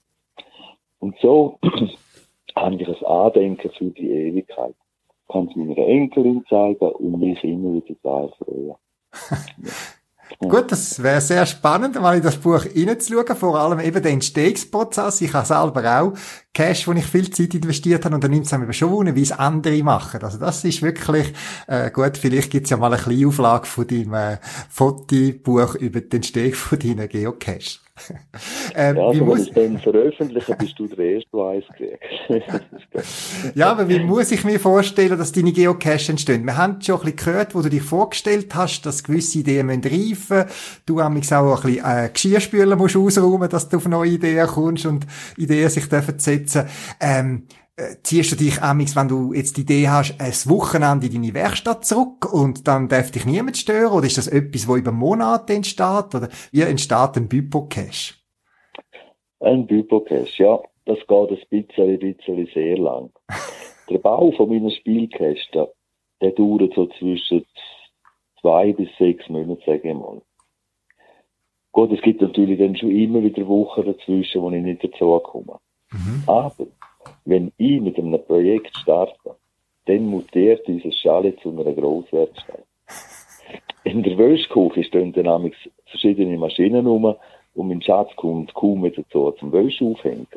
Und 1.00 1.16
so 1.20 1.58
habe 2.56 2.76
ich 2.76 2.88
ein 2.88 3.06
Andenken 3.06 3.70
für 3.70 3.90
die 3.90 4.10
Ewigkeit. 4.10 4.74
Ich 5.22 5.32
kann 5.32 5.48
es 5.48 5.56
meiner 5.56 5.78
Enkelin 5.78 6.44
zeigen 6.48 6.90
und 6.90 7.18
mich 7.18 7.42
immer 7.42 7.74
wieder 7.74 7.96
da 8.02 8.28
freuen. 8.38 8.74
Gut, 10.38 10.72
das 10.72 11.02
wäre 11.02 11.20
sehr 11.20 11.46
spannend, 11.46 12.00
mal 12.00 12.16
in 12.16 12.22
das 12.22 12.36
Buch 12.36 12.64
reinzuschauen, 12.64 13.36
vor 13.36 13.58
allem 13.58 13.80
eben 13.80 14.02
den 14.02 14.14
Entstehungsprozess. 14.14 15.20
Ich 15.20 15.32
habe 15.32 15.46
selber 15.46 16.00
auch 16.00 16.12
Cash, 16.54 16.86
wo 16.86 16.92
ich 16.92 17.06
viel 17.06 17.30
Zeit 17.30 17.54
investiert 17.54 18.04
habe 18.04 18.14
und 18.14 18.24
dann 18.24 18.30
nimmt 18.30 18.46
es 18.46 18.52
einem 18.52 18.72
schon 18.72 18.90
wunder, 18.90 19.14
wie 19.14 19.22
es 19.22 19.32
andere 19.32 19.82
machen. 19.82 20.22
Also 20.22 20.38
das 20.38 20.64
ist 20.64 20.82
wirklich 20.82 21.32
äh, 21.66 21.90
gut. 21.90 22.18
Vielleicht 22.18 22.50
gibt 22.50 22.66
es 22.66 22.70
ja 22.70 22.76
mal 22.76 22.92
eine 22.92 23.02
kleine 23.02 23.26
Auflage 23.26 23.66
von 23.66 23.86
deinem 23.86 24.14
äh, 24.14 24.38
Fotobuch 24.68 25.76
über 25.76 26.00
den 26.00 26.16
Entstehung 26.16 26.54
von 26.54 26.78
deinen 26.78 27.08
Geocache. 27.08 27.78
ähm, 28.74 28.96
ja, 28.96 29.02
wie 29.02 29.06
also, 29.06 29.24
muss... 29.24 29.54
wenn 29.54 29.76
ich 29.76 29.82
dann 29.82 30.58
bist 30.58 30.78
du 30.78 30.86
der 30.86 31.04
Erste, 31.04 31.30
der 31.34 31.44
eins 31.44 31.64
kriegt. 31.76 33.54
ja, 33.54 33.70
aber 33.70 33.88
wie 33.88 34.00
muss 34.00 34.32
ich 34.32 34.44
mir 34.44 34.58
vorstellen, 34.58 35.18
dass 35.18 35.32
deine 35.32 35.52
Geocache 35.52 36.10
entstehen? 36.10 36.44
Wir 36.44 36.56
haben 36.56 36.80
schon 36.80 36.96
ein 36.96 37.00
bisschen 37.02 37.16
gehört, 37.16 37.54
wo 37.54 37.62
du 37.62 37.68
dich 37.68 37.82
vorgestellt 37.82 38.54
hast, 38.54 38.82
dass 38.82 39.04
gewisse 39.04 39.38
Ideen 39.38 39.68
reifen 39.70 40.38
müssen. 40.38 40.44
Du 40.86 41.00
hast 41.00 41.32
auch 41.32 41.64
ein 41.64 41.72
bisschen 41.72 41.84
äh, 41.84 42.10
Geschirrspüler 42.12 42.76
musst 42.76 42.96
ausräumen, 42.96 43.48
dass 43.48 43.68
du 43.68 43.76
auf 43.76 43.88
neue 43.88 44.10
Ideen 44.10 44.46
kommst 44.46 44.86
und 44.86 45.06
Ideen 45.36 45.68
sich 45.68 45.88
dürfen 45.88 46.18
setzen. 46.18 46.64
Ähm, 47.00 47.46
äh, 47.76 47.96
ziehst 48.02 48.32
du 48.32 48.36
dich 48.36 48.62
amix, 48.62 48.94
wenn 48.96 49.08
du 49.08 49.32
jetzt 49.32 49.56
die 49.56 49.62
Idee 49.62 49.88
hast, 49.88 50.20
ein 50.20 50.32
Wochenende 50.50 51.06
in 51.06 51.14
deine 51.14 51.34
Werkstatt 51.34 51.84
zurück 51.84 52.32
und 52.32 52.68
dann 52.68 52.88
darf 52.88 53.10
dich 53.10 53.24
niemand 53.24 53.56
stören? 53.56 53.92
Oder 53.92 54.06
ist 54.06 54.18
das 54.18 54.28
etwas, 54.28 54.68
wo 54.68 54.76
über 54.76 54.92
Monate 54.92 55.54
entsteht? 55.54 56.14
Oder 56.14 56.28
wie 56.50 56.62
entsteht 56.62 57.16
ein 57.16 57.28
Büpo-Cache? 57.28 58.14
Ein 59.40 59.66
Büpo-Cache, 59.66 60.42
ja. 60.42 60.60
Das 60.84 60.98
geht 60.98 61.10
ein 61.10 61.66
bisschen, 61.66 61.90
ein 61.90 61.98
bisschen 61.98 62.48
sehr 62.52 62.76
lang. 62.76 63.10
der 63.88 63.98
Bau 63.98 64.32
von 64.32 64.48
meiner 64.48 64.70
Spielkästen, 64.70 65.66
der 66.20 66.30
dauert 66.32 66.74
so 66.74 66.86
zwischen 66.98 67.46
zwei 68.40 68.72
bis 68.72 68.88
sechs 68.98 69.28
Monaten, 69.28 69.62
sage 69.64 69.88
ich 69.88 69.94
mal. 69.94 70.20
Gut, 71.72 71.90
es 71.92 72.02
gibt 72.02 72.20
natürlich 72.20 72.58
dann 72.58 72.76
schon 72.76 72.90
immer 72.90 73.22
wieder 73.22 73.46
Wochen 73.48 73.86
dazwischen, 73.86 74.42
wo 74.42 74.50
ich 74.50 74.62
nicht 74.62 74.84
dazu 74.84 75.18
komme. 75.20 75.58
Mhm. 75.90 76.22
Aber 76.26 76.66
wenn 77.24 77.52
ich 77.56 77.80
mit 77.80 77.98
einem 77.98 78.24
Projekt 78.24 78.76
starte, 78.76 79.36
dann 79.86 80.06
mutiert 80.06 80.66
dieses 80.66 80.96
Schale 80.98 81.36
zu 81.36 81.50
einer 81.50 81.72
Grosswerkstatt. 81.72 82.64
In 83.84 84.02
der 84.02 84.16
Wäschküche 84.16 84.84
stehen 84.84 85.12
dann 85.12 85.52
verschiedene 85.86 86.38
Maschinen 86.38 86.86
rum 86.86 87.16
und 87.54 87.68
mein 87.68 87.82
Schatz 87.82 88.14
kommt 88.16 88.54
kaum 88.54 88.84
wieder 88.84 89.02
dazu 89.02 89.32
zum 89.32 89.52
Wäsche 89.52 89.84
aufhängen. 89.84 90.26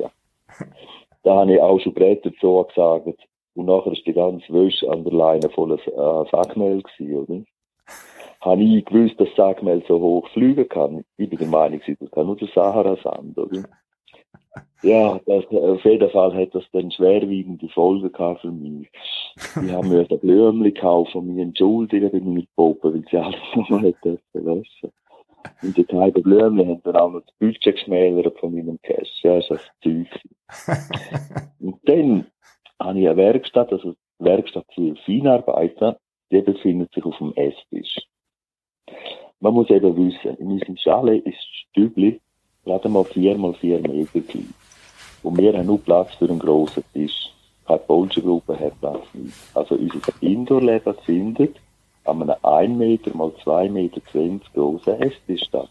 Da 1.22 1.34
habe 1.34 1.54
ich 1.54 1.60
auch 1.60 1.80
schon 1.80 1.92
Bretter 1.92 2.30
dazu 2.30 2.64
gesagt 2.68 3.18
und 3.54 3.66
nachher 3.66 3.90
ist 3.90 4.06
die 4.06 4.12
ganze 4.12 4.46
Wäsche 4.52 4.88
an 4.88 5.02
der 5.02 5.12
Leine 5.12 5.48
voller 5.50 5.74
äh, 5.74 6.30
Sackmehl 6.30 6.82
gewesen, 6.82 7.16
oder? 7.16 7.42
Habe 8.42 8.62
ich 8.62 8.84
gewusst, 8.84 9.18
dass 9.18 9.34
Sackmehl 9.34 9.82
so 9.88 9.98
hoch 9.98 10.28
fliegen 10.28 10.68
kann? 10.68 11.04
Ich 11.16 11.28
bin 11.28 11.38
der 11.40 11.48
Meinung, 11.48 11.80
das 11.84 12.10
kann 12.12 12.26
nur 12.26 12.36
der 12.36 12.46
Sahara-Sand, 12.54 13.36
oder? 13.36 13.64
Ja, 14.82 15.18
das, 15.26 15.44
auf 15.46 15.84
jeden 15.84 16.10
Fall 16.10 16.34
hat 16.34 16.54
das 16.54 16.64
dann 16.72 16.90
schwerwiegende 16.90 17.68
Folgen 17.70 18.12
gehabt 18.12 18.42
für 18.42 18.52
mich. 18.52 18.88
Ich 19.36 19.72
habe 19.72 19.88
mir 19.88 20.06
ein 20.08 20.18
Blümchen 20.18 20.62
gekauft 20.62 21.14
und 21.14 21.28
mich 21.28 21.42
entschuldigen 21.42 22.10
bei 22.10 22.20
meinen 22.20 22.46
Puppen, 22.54 22.94
weil 22.94 23.04
sie 23.10 23.16
alles 23.16 23.68
noch 23.70 23.80
nicht 23.80 23.98
verlassen 24.32 24.92
Und 25.62 25.76
die 25.76 25.84
kleinen 25.84 26.22
Blümchen 26.22 26.68
haben 26.68 26.82
dann 26.84 26.96
auch 26.96 27.10
noch 27.10 27.22
das 27.22 27.34
Budget 27.38 27.76
geschmälert 27.76 28.38
von 28.38 28.54
meinem 28.54 28.78
Cash. 28.82 29.22
Ja, 29.22 29.36
das 29.36 29.50
ist 29.50 29.50
das 29.50 29.70
Zeug. 29.82 30.96
und 31.60 31.78
dann 31.84 32.26
habe 32.78 33.00
ich 33.00 33.08
eine 33.08 33.16
Werkstatt, 33.16 33.72
also 33.72 33.92
die 34.20 34.24
Werkstatt 34.24 34.66
für 34.74 34.94
Feinarbeiter, 35.04 35.98
die 36.30 36.42
befindet 36.42 36.92
sich 36.92 37.04
auf 37.04 37.16
dem 37.18 37.32
Esstisch. 37.34 37.96
Man 39.40 39.54
muss 39.54 39.70
eben 39.70 39.96
wissen, 39.96 40.36
in 40.38 40.52
unserem 40.52 40.76
Schale 40.76 41.16
ist 41.18 41.42
Stübli 41.70 42.20
gerade 42.66 42.88
mal 42.88 43.04
vier 43.04 43.38
mal 43.38 43.54
vier 43.54 43.80
Meter 43.80 44.20
klein. 44.20 44.52
Und 45.22 45.38
wir 45.38 45.56
haben 45.56 45.66
nur 45.66 45.80
Platz 45.80 46.14
für 46.18 46.28
einen 46.28 46.38
grossen 46.38 46.84
Tisch. 46.92 47.30
Keine 47.66 47.78
Bolschengruppe 47.80 48.58
hat 48.58 48.78
Platz 48.80 49.06
nicht. 49.14 49.34
Also 49.54 49.76
unser 49.76 50.12
Indoor-Leben 50.20 50.94
findet 51.04 51.56
an 52.04 52.22
einem 52.22 52.36
1 52.42 52.78
Meter 52.78 53.16
mal 53.16 53.32
2 53.42 53.68
Meter 53.70 54.00
20 54.12 54.52
grossen 54.52 55.00
Esstisch 55.00 55.44
statt. 55.48 55.68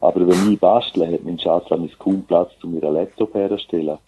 Aber 0.00 0.26
wenn 0.26 0.52
ich 0.52 0.60
bastle, 0.60 1.12
hat 1.12 1.24
mein 1.24 1.38
Schatz 1.38 1.70
an 1.72 1.90
kaum 1.98 2.22
Platz, 2.22 2.52
um 2.62 2.74
mir 2.74 2.82
einen 2.82 2.94
Laptop 2.94 3.34
herzustellen. 3.34 3.98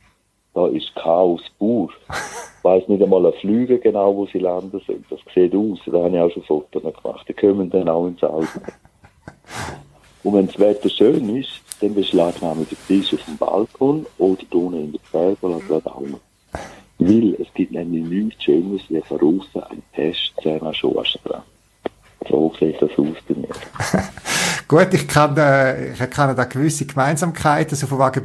Da 0.55 0.66
ist 0.68 0.94
Chaos 0.94 1.42
pur. 1.59 1.90
Ich 2.11 2.64
weiss 2.64 2.87
nicht 2.87 3.03
einmal 3.03 3.27
ein 3.27 3.33
Flüge 3.40 3.79
genau, 3.79 4.14
wo 4.14 4.27
sie 4.27 4.38
landen 4.38 4.81
sollen. 4.87 5.05
Das 5.11 5.18
sieht 5.35 5.55
aus. 5.55 5.81
Da 5.87 6.05
habe 6.05 6.14
ich 6.14 6.22
auch 6.22 6.31
schon 6.31 6.42
Fotos 6.44 6.83
gemacht. 6.83 7.27
Die 7.29 7.33
kommen 7.33 7.70
dann 7.70 7.88
auch 7.88 8.07
ins 8.07 8.22
Auge. 8.22 8.48
Und 10.22 10.35
wenn 10.35 10.46
das 10.46 10.58
Wetter 10.58 10.88
schön 10.88 11.37
ist, 11.37 11.50
dann 11.80 11.94
beschlagnahmen 11.94 12.66
der 12.70 12.78
Tisch 12.87 13.12
auf 13.12 13.24
dem 13.24 13.37
Balkon 13.37 14.06
oder 14.18 14.42
unten 14.50 14.78
in 14.78 14.92
der 14.92 15.00
Pergola 15.11 15.58
gerade 15.66 15.87
auch. 15.87 16.02
Weil 16.98 17.35
es 17.40 17.52
gibt 17.54 17.72
nämlich 17.72 18.04
nichts 18.04 18.44
Schönes 18.44 18.82
wie 18.88 19.00
von 19.00 19.20
außen 19.20 19.62
ein 19.64 19.82
Test 19.94 20.32
zusammen 20.40 20.72
Schuhstrand. 20.74 21.42
So 22.28 22.52
sieht 22.58 22.80
das 22.80 22.90
aus 22.90 23.16
bei 23.28 23.35
mir. 23.35 23.48
Gut, 24.68 24.94
ich 24.94 25.08
kann, 25.08 25.37
äh, 25.37 25.92
ich 25.92 26.11
kann 26.11 26.35
da 26.35 26.44
gewisse 26.44 26.87
Gemeinsamkeiten, 26.87 27.76
so 27.76 27.87
von 27.87 27.98
wegen 27.98 28.22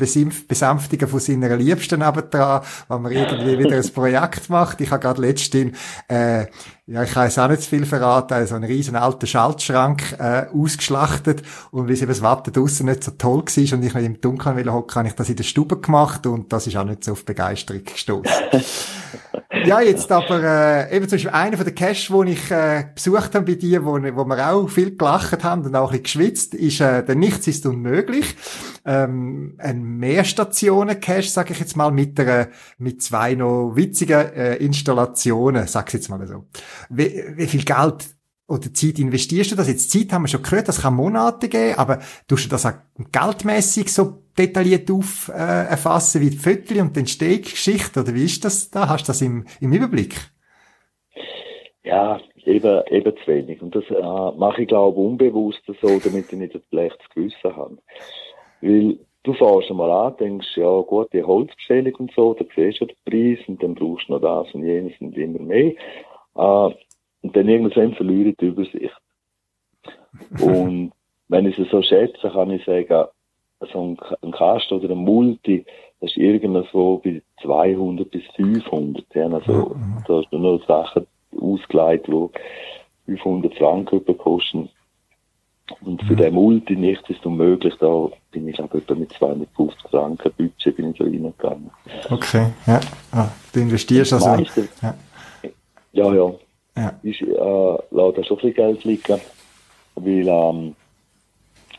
Besänftigen 0.47 1.07
von 1.07 1.19
seiner 1.19 1.57
Liebsten 1.57 1.99
dran, 1.99 2.62
wenn 2.88 3.01
man 3.01 3.12
irgendwie 3.12 3.60
wieder 3.60 3.75
ein 3.75 3.93
Projekt 3.93 4.49
macht. 4.49 4.79
Ich 4.79 4.91
habe 4.91 5.01
gerade 5.01 5.19
letztens, 5.19 5.77
äh, 6.07 6.45
ja, 6.89 7.04
ich 7.04 7.12
kann 7.12 7.30
auch 7.30 7.47
nicht 7.50 7.63
zu 7.63 7.69
viel 7.69 7.86
verraten, 7.86 8.30
so 8.30 8.36
also 8.36 8.56
einen 8.56 8.63
riesen 8.63 8.95
alten 8.95 9.28
Schaltschrank 9.28 10.15
äh, 10.19 10.45
ausgeschlachtet 10.54 11.43
und 11.71 11.89
wie 11.89 11.93
es 11.93 12.02
eben 12.02 12.08
das 12.08 12.21
Wetter 12.21 12.50
draussen 12.50 12.86
nicht 12.86 13.04
so 13.04 13.12
toll 13.12 13.43
war 13.43 13.78
und 13.78 13.84
ich 13.84 13.93
noch 13.93 14.02
im 14.02 14.21
Dunkeln 14.21 14.56
will 14.56 14.71
hocken, 14.71 15.00
habe 15.00 15.10
ich 15.10 15.13
das 15.13 15.28
in 15.28 15.36
der 15.36 15.43
Stube 15.43 15.82
gemacht 15.82 16.26
und 16.26 16.54
das 16.54 16.65
ist 16.65 16.78
auch 16.78 16.86
nicht 16.86 17.04
so 17.04 17.12
auf 17.12 17.26
Begeisterung 17.26 17.84
gestoßen. 17.84 18.32
ja, 19.65 19.82
jetzt 19.82 20.10
aber 20.13 20.41
äh, 20.41 20.95
eben 20.95 21.10
zum 21.10 21.17
Beispiel 21.17 21.32
einer 21.32 21.58
von 21.58 21.65
den 21.65 21.76
Caches, 21.76 22.08
die 22.08 22.32
ich 22.32 22.52
äh, 22.52 22.86
besucht 22.95 23.36
habe 23.36 23.41
bei 23.41 23.56
dir, 23.56 23.84
wo, 23.84 23.95
wo 23.95 24.26
wir 24.26 24.50
auch 24.50 24.69
viel 24.69 24.95
gelacht 24.95 25.43
haben 25.43 25.65
und 25.65 25.76
auch 25.76 25.91
ein 25.91 26.02
bisschen 26.02 26.04
geschwitzt, 26.04 26.54
ist 26.54 26.80
äh, 26.80 27.04
der 27.04 27.15
Nichts 27.15 27.47
ist 27.47 27.65
unmöglich. 27.65 28.38
Ähm, 28.88 29.56
ein 29.58 29.84
Mehrstationen-Cache, 29.84 31.23
sage 31.23 31.52
ich 31.52 31.60
jetzt 31.60 31.76
mal, 31.76 31.91
mit, 31.91 32.17
einer, 32.19 32.47
mit 32.78 33.02
zwei 33.02 33.36
noch 33.36 33.73
witzigen 33.76 34.34
äh, 34.34 34.56
Installationen, 34.56 35.67
sag's 35.67 35.91
jetzt 35.91 36.10
mal 36.10 36.26
so 36.26 36.45
wie, 36.89 37.23
wie 37.36 37.47
viel 37.47 37.65
Geld 37.65 38.17
oder 38.47 38.73
Zeit 38.73 39.00
investierst 39.00 39.52
du 39.52 39.56
das? 39.56 39.67
Jetzt 39.67 39.91
Zeit 39.91 40.13
haben 40.13 40.23
wir 40.23 40.30
schon 40.30 40.41
gehört, 40.41 40.69
das 40.69 40.82
kann 40.82 40.95
Monate 40.95 41.50
geben, 41.50 41.78
aber 41.78 42.00
tust 42.28 42.45
du 42.45 42.50
das 42.50 42.65
auch 42.65 42.73
geldmässig 43.12 43.93
so 43.93 44.23
detailliert 44.38 44.89
auf 44.89 45.30
äh, 45.30 45.34
erfassen 45.34 46.21
wie 46.21 46.30
die 46.30 46.38
Viertel 46.38 46.80
und 46.80 46.95
die 46.95 47.02
Entstehungsgeschichte 47.02 48.00
oder 48.00 48.15
wie 48.15 48.26
ist 48.26 48.45
das 48.45 48.69
da? 48.69 48.88
Hast 48.88 49.04
du 49.04 49.08
das 49.08 49.21
im, 49.21 49.45
im 49.60 49.73
Überblick? 49.73 50.15
Ja, 51.84 52.19
eben, 52.45 52.84
eben 52.89 53.13
zu 53.17 53.28
wenig. 53.32 53.62
Und 53.62 53.76
das 53.76 53.84
äh, 53.89 54.38
mache 54.38 54.62
ich 54.62 54.67
glaube 54.67 55.00
unbewusst 55.00 55.62
so, 55.82 56.00
damit 56.00 56.32
ich 56.32 56.39
nicht 56.39 56.56
ein 56.56 56.62
schlechtes 56.69 57.10
Gewissen 57.13 57.56
habe. 57.56 57.78
Weil 58.61 58.97
du 59.23 59.33
fährst 59.33 59.69
einmal 59.69 59.91
an, 59.91 60.17
denkst, 60.17 60.55
ja 60.55 60.81
gut, 60.81 61.11
die 61.13 61.23
Holzbestellung 61.23 61.95
und 61.95 62.11
so, 62.13 62.33
da 62.33 62.45
siehst 62.55 62.81
du 62.81 62.85
den 62.85 62.95
Preis 63.05 63.47
und 63.47 63.61
dann 63.61 63.75
brauchst 63.75 64.07
du 64.07 64.13
noch 64.13 64.21
das 64.21 64.53
und 64.53 64.63
jenes 64.63 64.93
und 64.99 65.17
immer 65.17 65.39
mehr. 65.39 65.73
Äh, 66.35 66.75
und 67.21 67.35
dann 67.35 67.49
irgendwann 67.49 67.93
verliere 67.93 68.29
ich 68.29 68.37
die 68.37 68.47
Übersicht. 68.47 68.95
und 70.41 70.91
wenn 71.27 71.45
ich 71.45 71.59
es 71.59 71.69
so 71.69 71.81
schätze, 71.81 72.29
kann 72.29 72.51
ich 72.51 72.63
sagen, 72.65 73.07
so 73.59 73.81
ein, 73.81 73.97
ein 74.21 74.31
Kasten 74.31 74.75
oder 74.75 74.91
ein 74.91 74.97
Multi, 74.97 75.65
das 75.99 76.11
ist 76.11 76.17
irgendwo 76.17 76.97
bei 76.97 77.21
200 77.41 78.09
bis 78.09 78.23
500. 78.35 79.03
Ja, 79.15 79.27
also, 79.27 79.75
da 80.07 80.17
hast 80.17 80.29
du 80.31 80.37
nur 80.37 80.59
Sachen 80.67 81.07
ausgeleitet, 81.39 82.07
die 83.07 83.17
500 83.17 83.55
Franken 83.55 84.17
kosten. 84.17 84.69
Und 85.82 86.01
für 86.03 86.13
mhm. 86.13 86.17
den 86.17 86.34
Multi 86.34 86.75
nichts 86.75 87.10
ist 87.10 87.25
unmöglich, 87.25 87.73
da 87.80 88.08
bin 88.32 88.47
ich 88.47 88.58
etwa 88.58 88.95
mit 88.95 89.12
250 89.13 89.89
Franken 89.89 90.32
Budget 90.38 90.75
bin 90.75 90.91
ich 90.91 90.97
so 90.97 91.03
reingegangen. 91.03 91.69
Okay, 92.10 92.47
ja. 92.65 92.80
Ah, 93.12 93.30
du 93.51 93.60
investierst 93.60 94.13
also. 94.13 94.30
Meiste, 94.30 94.69
ja. 94.82 94.93
ja, 95.91 96.13
ja. 96.13 96.34
ja. 96.77 96.93
Ich 97.03 97.21
äh, 97.21 97.77
lasse 97.91 98.13
da 98.15 98.23
schon 98.23 98.39
viel 98.39 98.53
Geld 98.53 98.84
liegen, 98.86 99.19
weil 99.95 100.27
ähm, 100.27 100.75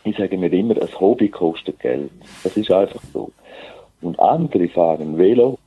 ich 0.04 0.16
sage 0.16 0.36
mir 0.36 0.52
immer, 0.52 0.74
ein 0.74 1.00
Hobby 1.00 1.28
kostet 1.28 1.80
Geld. 1.80 2.10
Das 2.44 2.56
ist 2.56 2.70
einfach 2.70 3.00
so. 3.12 3.30
Und 4.00 4.18
andere 4.20 4.68
fahren 4.68 5.16
Velo, 5.16 5.58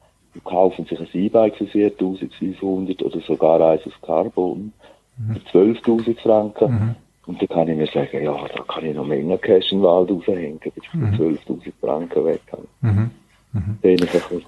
kaufen 0.44 0.86
sich 0.86 1.00
ein 1.00 1.10
E-Bike 1.12 1.58
für 1.58 1.68
4500 1.68 3.02
oder 3.04 3.20
sogar 3.22 3.62
eins 3.62 3.86
aus 3.86 3.94
Carbon 4.02 4.72
mhm. 5.18 5.36
für 5.52 5.60
12.000 5.60 6.22
Franken. 6.22 6.72
Mhm. 6.72 6.96
Und 7.32 7.42
dann 7.42 7.48
kann 7.48 7.70
ich 7.70 7.78
mir 7.78 7.88
sagen, 7.88 8.26
ja, 8.26 8.36
da 8.54 8.62
kann 8.64 8.86
ich 8.86 8.94
noch 8.94 9.06
Menge 9.06 9.38
Cash 9.38 9.72
in 9.72 9.78
den 9.78 9.84
Wald 9.86 10.12
raushängen, 10.12 10.60
bis 10.60 10.74
ich 10.76 10.94
mhm. 10.94 11.16
12.000 11.16 11.72
Franken 11.80 12.26
weg 12.26 12.42
habe. 12.52 12.68
Mhm. 12.82 13.12
Mhm. 13.54 13.78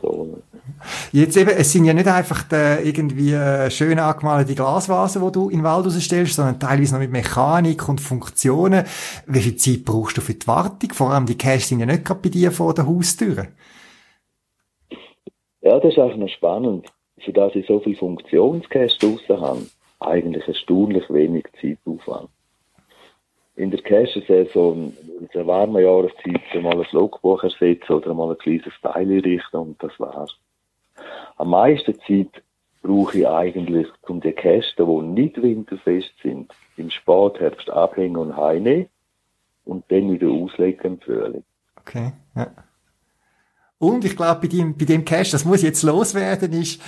So. 0.01 0.37
Jetzt 1.13 1.37
eben, 1.37 1.51
es 1.51 1.71
sind 1.71 1.85
ja 1.85 1.93
nicht 1.93 2.07
einfach 2.07 2.43
die, 2.43 2.89
irgendwie 2.89 3.31
äh, 3.31 3.71
schön 3.71 3.99
angemalte 3.99 4.53
Glasvasen, 4.53 5.25
die 5.25 5.31
du 5.31 5.49
in 5.49 5.59
den 5.59 5.63
Wald 5.63 5.85
rausstellst, 5.85 6.35
sondern 6.35 6.59
teilweise 6.59 6.95
noch 6.95 6.99
mit 6.99 7.11
Mechanik 7.11 7.87
und 7.87 8.01
Funktionen. 8.01 8.83
Wie 9.27 9.39
viel 9.39 9.55
Zeit 9.55 9.85
brauchst 9.85 10.17
du 10.17 10.21
für 10.21 10.33
die 10.33 10.45
Wartung? 10.45 10.91
Vor 10.91 11.11
allem 11.11 11.25
die 11.25 11.37
Cash 11.37 11.63
sind 11.63 11.79
ja 11.79 11.85
nicht 11.85 12.03
gerade 12.03 12.19
bei 12.21 12.29
dir 12.29 12.51
vor 12.51 12.73
der 12.73 12.85
Haustür. 12.85 13.47
Ja, 15.61 15.79
das 15.79 15.93
ist 15.93 15.99
einfach 15.99 16.17
noch 16.17 16.27
spannend. 16.27 16.91
Für 17.23 17.31
das 17.31 17.55
ich 17.55 17.65
so 17.65 17.79
viel 17.79 17.95
Funktionscash 17.95 18.97
draussen 18.97 19.39
habe, 19.39 19.61
eigentlich 20.01 20.45
erstaunlich 20.45 21.09
wenig 21.09 21.45
Zeitaufwand 21.61 22.29
in 23.55 23.71
der 23.71 23.81
Cash-Saison, 23.81 24.93
in 25.19 25.29
der 25.33 25.45
warmen 25.45 25.83
Jahreszeit, 25.83 26.41
mal 26.61 26.79
ein 26.79 26.87
Logbuch 26.91 27.43
ersetzen 27.43 27.93
oder 27.93 28.13
mal 28.13 28.31
ein 28.31 28.37
kleines 28.37 28.73
Teil 28.81 29.19
richten 29.19 29.57
und 29.57 29.83
das 29.83 29.91
war's. 29.99 30.35
Am 31.37 31.49
meisten 31.49 31.95
Zeit 32.07 32.43
brauche 32.81 33.19
ich 33.19 33.27
eigentlich, 33.27 33.87
um 34.07 34.21
die 34.21 34.31
Kästen, 34.31 34.87
die 34.87 35.21
nicht 35.21 35.41
winterfest 35.41 36.11
sind, 36.21 36.51
im 36.77 36.89
Spätherbst 36.89 37.69
abhängen 37.69 38.17
und 38.17 38.35
heimnehmen 38.35 38.87
und 39.65 39.85
dann 39.89 40.11
wieder 40.11 40.29
auslegen 40.29 40.93
im 40.93 40.99
Frühling. 40.99 41.43
Okay, 41.79 42.13
ja. 42.35 42.51
Und 43.77 44.05
ich 44.05 44.15
glaube, 44.15 44.41
bei 44.41 44.47
dem, 44.47 44.77
bei 44.77 44.85
dem 44.85 45.03
Cash, 45.03 45.31
das 45.31 45.43
muss 45.43 45.61
jetzt 45.61 45.83
loswerden, 45.83 46.53
ist, 46.53 46.81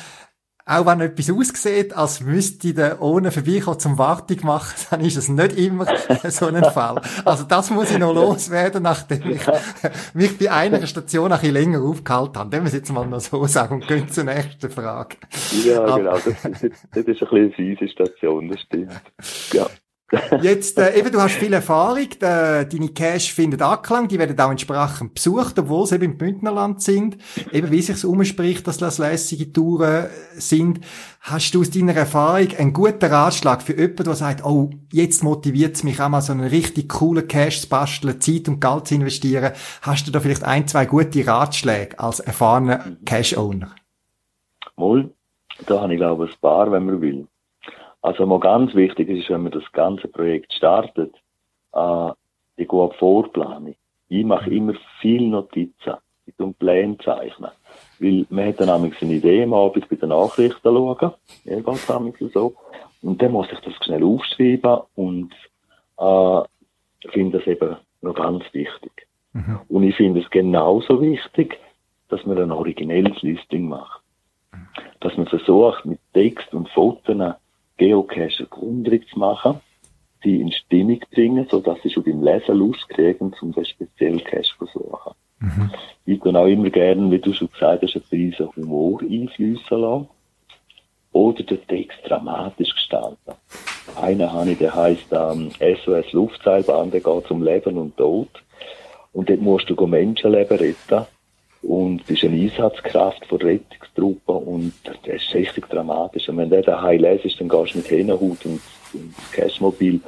auch 0.67 0.85
wenn 0.87 0.99
etwas 1.01 1.29
aussieht, 1.29 1.95
als 1.95 2.21
müsste 2.21 2.73
der 2.73 2.99
ohne 2.99 3.31
vorbeikommen 3.31 3.79
zum 3.79 3.97
Wartung 3.99 4.37
machen, 4.43 4.73
dann 4.89 5.01
ist 5.01 5.15
es 5.15 5.29
nicht 5.29 5.57
immer 5.57 5.85
so 6.29 6.47
ein 6.47 6.63
Fall. 6.63 7.01
Also 7.23 7.43
das 7.43 7.69
muss 7.69 7.91
ich 7.91 7.99
noch 7.99 8.13
loswerden, 8.13 8.81
nachdem 8.81 9.29
ich 9.29 9.41
mich 10.15 10.37
bei 10.39 10.51
einer 10.51 10.85
Station 10.87 11.31
ein 11.31 11.39
bisschen 11.39 11.53
länger 11.53 11.81
aufgehalten 11.81 12.39
habe. 12.39 12.49
Dem 12.49 12.63
wir 12.63 12.67
es 12.67 12.73
jetzt 12.73 12.91
mal 12.91 13.05
noch 13.05 13.19
so 13.19 13.45
sagen 13.45 13.75
und 13.75 13.87
gehen 13.87 14.09
zur 14.09 14.23
nächsten 14.23 14.71
Frage. 14.71 15.17
Ja, 15.63 15.83
Aber, 15.83 15.97
genau. 15.97 16.13
Das, 16.13 16.23
das, 16.23 16.41
das 16.41 16.61
ist 16.61 16.71
ein 16.91 17.05
bisschen 17.05 17.27
eine 17.31 17.51
fiese 17.51 17.87
Station, 17.87 18.49
das 18.49 18.61
stimmt. 18.61 18.91
Ja. 19.53 19.67
Jetzt, 20.41 20.77
äh, 20.77 20.97
eben, 20.99 21.11
du 21.11 21.19
hast 21.19 21.35
viel 21.35 21.53
Erfahrung, 21.53 22.07
äh, 22.19 22.65
deine 22.65 22.89
Cash 22.93 23.33
findet 23.33 23.63
Anklang, 23.63 24.07
die 24.07 24.19
werden 24.19 24.39
auch 24.39 24.51
entsprechend 24.51 25.15
besucht, 25.15 25.57
obwohl 25.57 25.87
sie 25.87 25.95
eben 25.95 26.05
im 26.05 26.17
Bündnerland 26.17 26.81
sind. 26.81 27.17
Eben, 27.51 27.71
wie 27.71 27.81
sich 27.81 28.05
umspricht, 28.05 28.67
dass 28.67 28.77
das 28.77 28.99
lässige 28.99 29.51
Touren 29.51 30.05
sind. 30.35 30.81
Hast 31.21 31.55
du 31.55 31.61
aus 31.61 31.71
deiner 31.71 31.95
Erfahrung 31.95 32.49
einen 32.57 32.73
guten 32.73 33.05
Ratschlag 33.05 33.63
für 33.63 33.73
jemanden, 33.73 34.03
der 34.03 34.13
sagt, 34.13 34.45
oh, 34.45 34.69
jetzt 34.91 35.23
motiviert 35.23 35.75
es 35.75 35.83
mich 35.83 35.99
auch 35.99 36.09
mal 36.09 36.21
so 36.21 36.33
einen 36.33 36.47
richtig 36.47 36.89
coolen 36.89 37.27
Cash 37.27 37.61
zu 37.61 37.69
basteln, 37.69 38.21
Zeit 38.21 38.47
und 38.47 38.61
Geld 38.61 38.87
zu 38.87 38.95
investieren. 38.95 39.53
Hast 39.81 40.07
du 40.07 40.11
da 40.11 40.19
vielleicht 40.19 40.43
ein, 40.43 40.67
zwei 40.67 40.85
gute 40.85 41.25
Ratschläge 41.25 41.99
als 41.99 42.19
erfahrener 42.19 42.95
Cash-Owner? 43.05 43.73
Wohl, 44.77 45.11
da 45.65 45.81
habe 45.81 45.93
ich 45.93 45.99
glaube 45.99 46.25
ein 46.25 46.39
paar, 46.39 46.71
wenn 46.71 46.85
man 46.85 47.01
will. 47.01 47.27
Also 48.05 48.27
mal 48.27 48.39
ganz 48.39 48.75
wichtig 48.75 49.09
ist, 49.09 49.31
wenn 49.31 49.41
man 49.41 49.51
das 49.51 49.63
ganze 49.71 50.07
Projekt 50.07 50.53
startet, 50.53 51.11
äh, 51.73 52.11
die 52.55 52.67
gute 52.67 52.95
Vorplanung. 52.99 53.73
Ich 54.09 54.23
mache 54.23 54.51
immer 54.51 54.75
viel 55.01 55.27
Notizen. 55.27 55.95
Ich 56.27 56.35
tue 56.35 56.53
Pläne 56.53 56.99
zeichnen. 56.99 57.49
Weil 57.97 58.27
man 58.29 58.45
hat 58.45 58.59
dann 58.59 58.79
nämlich 58.79 59.01
eine 59.01 59.13
Idee 59.13 59.41
am 59.41 59.55
Abend 59.55 59.89
bei 59.89 59.95
den 59.95 60.09
Nachrichten 60.09 60.59
schauen. 60.61 61.13
Ja, 61.45 61.59
ganz 61.61 61.87
so. 62.31 62.53
Und 63.01 63.19
dann 63.23 63.31
muss 63.31 63.51
ich 63.51 63.59
das 63.61 63.73
schnell 63.83 64.03
aufschreiben 64.03 64.81
und 64.93 65.33
äh, 65.97 67.09
finde 67.09 67.39
das 67.39 67.47
eben 67.47 67.75
noch 68.03 68.13
ganz 68.13 68.43
wichtig. 68.53 69.07
Mhm. 69.33 69.61
Und 69.67 69.81
ich 69.81 69.95
finde 69.95 70.21
es 70.21 70.29
genauso 70.29 71.01
wichtig, 71.01 71.57
dass 72.09 72.23
man 72.27 72.37
ein 72.37 72.51
originelles 72.51 73.19
Listing 73.23 73.67
macht. 73.67 74.03
Dass 74.99 75.17
man 75.17 75.25
versucht, 75.25 75.85
mit 75.85 75.99
Text 76.13 76.53
und 76.53 76.69
Fotos 76.69 77.35
Geocacher 77.77 78.45
gründlich 78.45 79.07
zu 79.09 79.19
machen, 79.19 79.59
sie 80.23 80.41
in 80.41 80.51
Stimmung 80.51 80.99
bringen, 81.11 81.47
sodass 81.49 81.81
sie 81.83 81.89
schon 81.89 82.03
beim 82.03 82.23
Lesen 82.23 82.57
Lust 82.57 82.87
kriegen, 82.89 83.33
zum 83.39 83.51
Beispiel 83.51 83.87
speziell 83.87 84.19
Cache 84.21 84.57
zu 84.57 84.65
suchen. 84.65 85.13
Mhm. 85.39 85.71
Ich 86.05 86.19
kann 86.19 86.35
auch 86.35 86.47
immer 86.47 86.69
gerne, 86.69 87.11
wie 87.11 87.19
du 87.19 87.33
schon 87.33 87.51
gesagt 87.51 87.83
hast, 87.83 87.95
einen 87.95 88.31
Preis 88.31 88.55
Humor 88.55 89.01
einfließen 89.01 89.77
lassen. 89.77 90.07
Oder 91.11 91.43
den 91.43 91.65
Text 91.67 91.97
dramatisch 92.05 92.73
gestalten. 92.75 93.35
Einer 94.01 94.33
habe 94.33 94.51
ich, 94.51 94.57
der 94.57 94.75
heisst 94.75 95.07
ähm, 95.11 95.49
SOS 95.59 96.11
Luftseilbahn, 96.11 96.91
der 96.91 96.99
geht 96.99 97.31
um 97.31 97.41
Leben 97.41 97.77
und 97.77 97.95
Tod. 97.95 98.27
Und 99.13 99.29
dort 99.29 99.39
musst 99.39 99.69
du 99.69 99.87
Menschenleben 99.87 100.57
retten 100.57 101.05
und 101.67 102.05
bist 102.05 102.23
eine 102.23 102.39
Einsatzkraft 102.39 103.25
von 103.25 103.41
Rettungstruppen 103.41 104.35
und 104.35 104.73
das 104.83 105.21
ist 105.21 105.33
richtig 105.33 105.67
dramatisch. 105.69 106.29
Und 106.29 106.37
wenn 106.37 106.49
der 106.49 106.61
daheim 106.61 107.03
ist, 107.03 107.39
dann 107.39 107.49
gehst 107.49 107.73
du 107.73 107.77
mit 107.79 107.89
Hähnerhut 107.89 108.45
und, 108.45 108.61
und 108.93 109.13
Cashmobil 109.31 109.99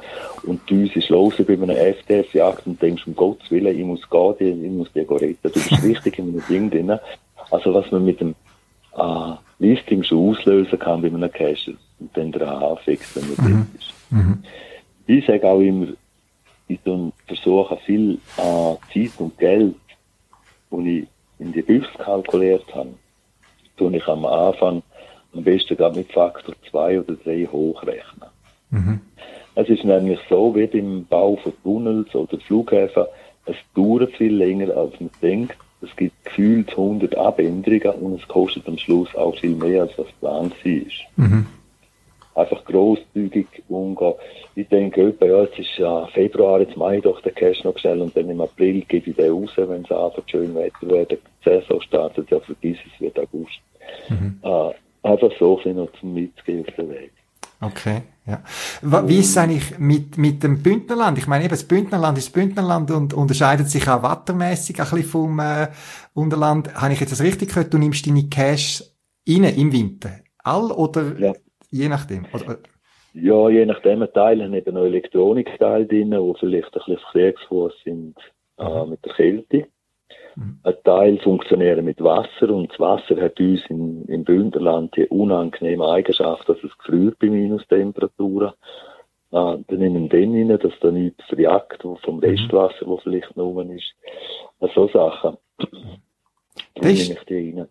und 0.44 0.60
du 0.70 0.84
ist 0.84 1.08
los 1.08 1.34
bei 1.38 1.54
einer 1.54 1.76
FDF-Jagd 1.76 2.66
und 2.66 2.80
denkst, 2.80 3.06
um 3.06 3.16
Gottes 3.16 3.50
Willen, 3.50 3.78
ich 3.78 3.84
muss 3.84 4.08
gehen, 4.08 4.64
ich 4.64 4.70
muss 4.70 4.92
dir 4.92 5.10
retten. 5.10 5.36
Du 5.42 5.50
bist 5.50 5.82
richtig 5.82 6.18
in 6.18 6.28
einem 6.28 6.42
Ding 6.48 6.70
drin. 6.70 6.98
Also 7.50 7.74
was 7.74 7.90
man 7.90 8.04
mit 8.04 8.20
dem 8.20 8.34
äh, 8.96 9.32
Listing 9.58 10.02
schon 10.02 10.30
auslösen 10.30 10.78
kann 10.78 11.02
bei 11.02 11.08
einem 11.08 11.30
Cache 11.32 11.74
und 11.98 12.16
dann 12.16 12.30
dran 12.30 12.62
anfixt, 12.62 13.16
wenn 13.16 13.36
man 13.36 13.52
mhm. 13.52 13.66
ist. 13.76 13.92
Mhm. 14.10 14.42
Ich 15.06 15.26
sage 15.26 15.48
auch 15.48 15.60
immer, 15.60 15.88
ich 16.68 16.78
versuche 17.26 17.76
viel 17.84 18.18
äh, 18.36 18.76
Zeit 18.92 19.12
und 19.18 19.36
Geld, 19.38 19.74
und 20.70 20.86
ich 20.86 21.08
in 21.38 21.52
die 21.52 21.62
Büchse 21.62 21.90
kalkuliert 21.98 22.64
habe, 22.74 22.94
tue 23.76 23.96
ich 23.96 24.06
am 24.06 24.24
Anfang 24.24 24.82
am 25.34 25.44
besten 25.44 25.76
gerade 25.76 25.98
mit 25.98 26.12
Faktor 26.12 26.54
2 26.70 27.00
oder 27.00 27.14
3 27.14 27.48
hochrechnen. 27.50 28.30
Mhm. 28.70 29.00
Es 29.54 29.68
ist 29.68 29.84
nämlich 29.84 30.20
so, 30.28 30.54
wie 30.54 30.66
beim 30.66 31.04
Bau 31.06 31.36
von 31.36 31.52
Tunnels 31.62 32.14
oder 32.14 32.38
Flughäfen, 32.38 33.04
es 33.46 33.56
dauert 33.74 34.12
viel 34.16 34.34
länger, 34.34 34.76
als 34.76 34.98
man 35.00 35.10
denkt. 35.22 35.56
Es 35.80 35.94
gibt 35.96 36.24
gefühlt 36.24 36.70
100 36.70 37.16
Abänderungen 37.16 38.00
und 38.00 38.20
es 38.20 38.28
kostet 38.28 38.66
am 38.66 38.78
Schluss 38.78 39.14
auch 39.14 39.36
viel 39.36 39.54
mehr, 39.54 39.82
als 39.82 39.96
das 39.96 40.10
Plan 40.20 40.50
war. 40.50 40.82
Mhm 41.16 41.46
einfach 42.38 42.64
grosszügig 42.64 43.46
umgehen. 43.68 44.14
Ich 44.54 44.68
denke, 44.68 45.14
ja, 45.20 45.42
jetzt 45.42 45.58
ist 45.58 45.76
ja 45.78 46.06
Februar, 46.08 46.60
jetzt 46.60 46.76
mache 46.76 46.96
ich 46.96 47.02
doch 47.02 47.20
den 47.22 47.34
Cash 47.34 47.64
noch 47.64 47.78
schnell 47.78 48.00
und 48.00 48.16
dann 48.16 48.30
im 48.30 48.40
April 48.40 48.82
gebe 48.82 49.10
ich 49.10 49.16
den 49.16 49.32
raus, 49.32 49.50
wenn 49.56 49.82
es 49.84 49.90
einfach 49.90 50.22
schön 50.26 50.54
Wetter 50.54 50.88
wird. 50.88 51.12
Die 51.12 51.18
Saison 51.44 51.80
startet, 51.80 52.30
ja, 52.30 52.40
vergiss 52.40 52.78
es, 52.86 53.00
wird 53.00 53.18
August. 53.18 53.60
Mhm. 54.08 54.38
Äh, 54.42 54.70
einfach 55.08 55.30
so 55.38 55.52
ein 55.52 55.56
bisschen 55.56 55.76
noch 55.76 55.92
zum 56.00 56.14
Mitgehen 56.14 56.64
auf 56.66 56.74
den 56.74 56.90
Weg. 56.90 57.12
Okay, 57.60 58.02
ja. 58.24 58.40
Wie 58.82 59.18
ist 59.18 59.30
es 59.30 59.36
eigentlich 59.36 59.78
mit, 59.78 60.16
mit 60.16 60.44
dem 60.44 60.62
Bündnerland? 60.62 61.18
Ich 61.18 61.26
meine, 61.26 61.44
eben, 61.44 61.50
das 61.50 61.64
Bündnerland 61.64 62.16
ist 62.16 62.28
das 62.28 62.32
Bündnerland 62.32 62.90
und 62.92 63.14
unterscheidet 63.14 63.68
sich 63.68 63.88
auch 63.88 64.02
wettermäßig 64.04 64.78
ein 64.78 64.88
bisschen 64.88 65.02
vom 65.02 65.40
äh, 65.40 65.66
Unterland. 66.14 66.72
Habe 66.74 66.92
ich 66.92 67.00
jetzt 67.00 67.10
das 67.10 67.20
richtig 67.20 67.48
gehört? 67.48 67.74
Du 67.74 67.78
nimmst 67.78 68.06
deine 68.06 68.28
Cash 68.28 68.84
rein 69.28 69.44
im 69.44 69.72
Winter? 69.72 70.20
All 70.44 70.70
oder 70.70 71.18
ja. 71.18 71.32
Je 71.70 71.88
nachdem. 71.88 72.26
Also, 72.32 72.52
äh, 72.52 72.56
ja, 73.14 73.48
je 73.48 73.66
nachdem. 73.66 74.02
Ein 74.02 74.12
Teil 74.12 74.42
haben 74.42 74.54
eben 74.54 74.74
noch 74.74 74.84
Elektronikteile 74.84 75.86
drin, 75.86 76.10
die 76.10 76.34
vielleicht 76.38 76.74
ein 76.76 76.82
bisschen 76.86 77.10
kriegsfuß 77.12 77.72
sind 77.84 78.16
äh, 78.58 78.84
mhm. 78.84 78.90
mit 78.90 79.04
der 79.04 79.14
Kälte. 79.14 79.66
Mhm. 80.36 80.60
Ein 80.62 80.74
Teil 80.84 81.18
funktioniert 81.18 81.82
mit 81.82 82.02
Wasser 82.02 82.50
und 82.50 82.70
das 82.70 82.80
Wasser 82.80 83.20
hat 83.20 83.40
uns 83.40 83.60
in, 83.68 84.04
im 84.06 84.24
Bündnerland 84.24 84.96
die 84.96 85.06
unangenehme 85.06 85.88
Eigenschaft, 85.88 86.48
dass 86.48 86.62
es 86.62 86.76
gefriert 86.78 87.18
bei 87.18 87.28
Minustemperaturen. 87.28 88.52
Äh, 89.30 89.58
dann 89.66 89.78
nehmen 89.78 90.04
wir 90.04 90.08
den 90.08 90.50
rein, 90.50 90.58
dass 90.58 90.72
da 90.80 90.90
nichts 90.90 91.24
verjagt 91.24 91.82
vom 91.82 92.16
mhm. 92.16 92.20
Restwasser, 92.20 92.86
das 92.86 93.02
vielleicht 93.02 93.36
noch 93.36 93.60
ist. 93.60 93.94
Also 94.60 94.86
so 94.86 94.92
Sachen. 94.92 95.36
Dann 95.58 96.92
nehme 96.92 97.14
ich 97.14 97.24
die 97.28 97.50
rein. 97.50 97.68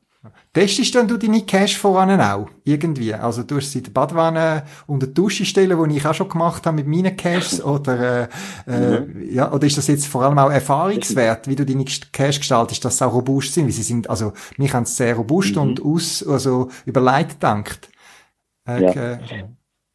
Testest 0.53 0.95
dann 0.95 1.07
du 1.07 1.17
deine 1.17 1.41
Cache 1.41 1.77
voran 1.77 2.19
auch? 2.19 2.49
Irgendwie? 2.63 3.13
Also 3.13 3.43
du 3.43 3.57
hast 3.57 3.71
sie 3.71 3.79
in 3.79 3.85
der 3.85 3.91
Badwanne 3.91 4.63
unter 4.87 5.07
die 5.07 5.13
Dusche 5.13 5.45
stellen, 5.45 5.77
wo 5.77 5.85
ich 5.85 6.05
auch 6.05 6.13
schon 6.13 6.29
gemacht 6.29 6.65
habe 6.65 6.77
mit 6.77 6.87
meinen 6.87 7.15
Caches, 7.15 7.63
oder, 7.63 8.27
äh, 8.67 8.67
äh, 8.67 8.99
mhm. 8.99 9.33
ja, 9.33 9.51
oder 9.51 9.67
ist 9.67 9.77
das 9.77 9.87
jetzt 9.87 10.07
vor 10.07 10.23
allem 10.23 10.39
auch 10.39 10.49
Erfahrungswert, 10.49 11.47
wie 11.47 11.55
du 11.55 11.65
deine 11.65 11.85
Cache 11.85 12.39
gestaltest, 12.39 12.83
dass 12.85 12.97
sie 12.97 13.05
auch 13.05 13.13
robust 13.13 13.53
sind, 13.53 13.67
wie 13.67 13.71
sie 13.71 13.83
sind, 13.83 14.09
also, 14.09 14.33
mich 14.57 14.73
haben 14.73 14.85
sehr 14.85 15.15
robust 15.15 15.55
mhm. 15.55 15.61
und 15.61 15.83
aus, 15.83 16.25
also, 16.27 16.69
überleitet 16.85 17.37
dankt. 17.41 17.89
Äh, 18.67 18.83
ja. 18.83 19.17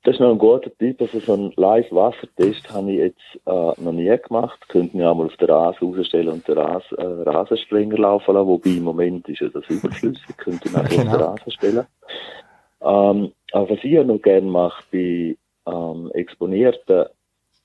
Das 0.04 0.14
ist 0.14 0.20
noch 0.20 0.32
ein 0.32 0.38
guter 0.38 0.76
Tipp. 0.78 1.00
Also 1.00 1.20
so 1.20 1.34
einen 1.34 1.52
Live-Wassertest 1.56 2.72
habe 2.72 2.90
ich 2.90 2.98
jetzt 2.98 3.46
äh, 3.46 3.80
noch 3.80 3.92
nie 3.92 4.16
gemacht. 4.18 4.58
Könnten 4.68 4.98
wir 4.98 5.10
einmal 5.10 5.26
auf 5.26 5.36
der 5.36 5.48
Rasen 5.48 5.94
rausstellen 5.94 6.28
und 6.28 6.48
den 6.48 6.58
Ras, 6.58 6.82
äh, 6.98 7.02
Rasensprenger 7.02 7.98
laufen 7.98 8.34
lassen. 8.34 8.48
Wobei 8.48 8.70
im 8.70 8.82
Moment 8.82 9.28
ist 9.28 9.40
ja 9.40 9.48
das 9.48 9.64
überflüssig. 9.68 10.36
Könnten 10.38 10.72
wir 10.72 10.80
auch 10.80 10.88
genau. 10.88 11.02
auf 11.02 11.18
der 11.18 11.26
Rasen 11.26 11.52
stellen. 11.52 11.86
Ähm, 12.80 13.32
aber 13.52 13.70
was 13.70 13.78
ich 13.84 13.92
ja 13.92 14.02
noch 14.02 14.20
gerne 14.20 14.50
mache, 14.50 14.82
bei 14.90 15.36
ähm, 15.66 16.10
exponierten 16.14 17.06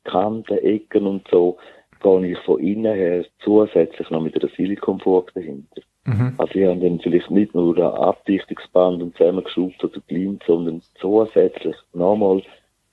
Kanten, 0.03 0.57
Ecken 0.59 1.07
und 1.07 1.27
so, 1.31 1.57
gehe 2.03 2.31
ich 2.31 2.39
von 2.39 2.59
innen 2.59 2.93
her 2.93 3.25
zusätzlich 3.43 4.09
noch 4.11 4.21
mit 4.21 4.35
einer 4.35 4.51
Silikonfolie 4.55 5.31
dahinter. 5.33 5.81
Mhm. 6.07 6.35
Also 6.37 6.55
ich 6.55 6.65
habe 6.65 6.79
dann 6.79 6.99
vielleicht 7.01 7.29
nicht 7.29 7.53
nur 7.53 7.77
ein 7.77 7.83
Abdichtungsband 7.83 9.03
und 9.03 9.17
zusammengeschraubt 9.17 9.83
oder 9.83 9.99
gelimt, 10.07 10.41
sondern 10.47 10.81
zusätzlich 11.01 11.75
nochmal 11.93 12.37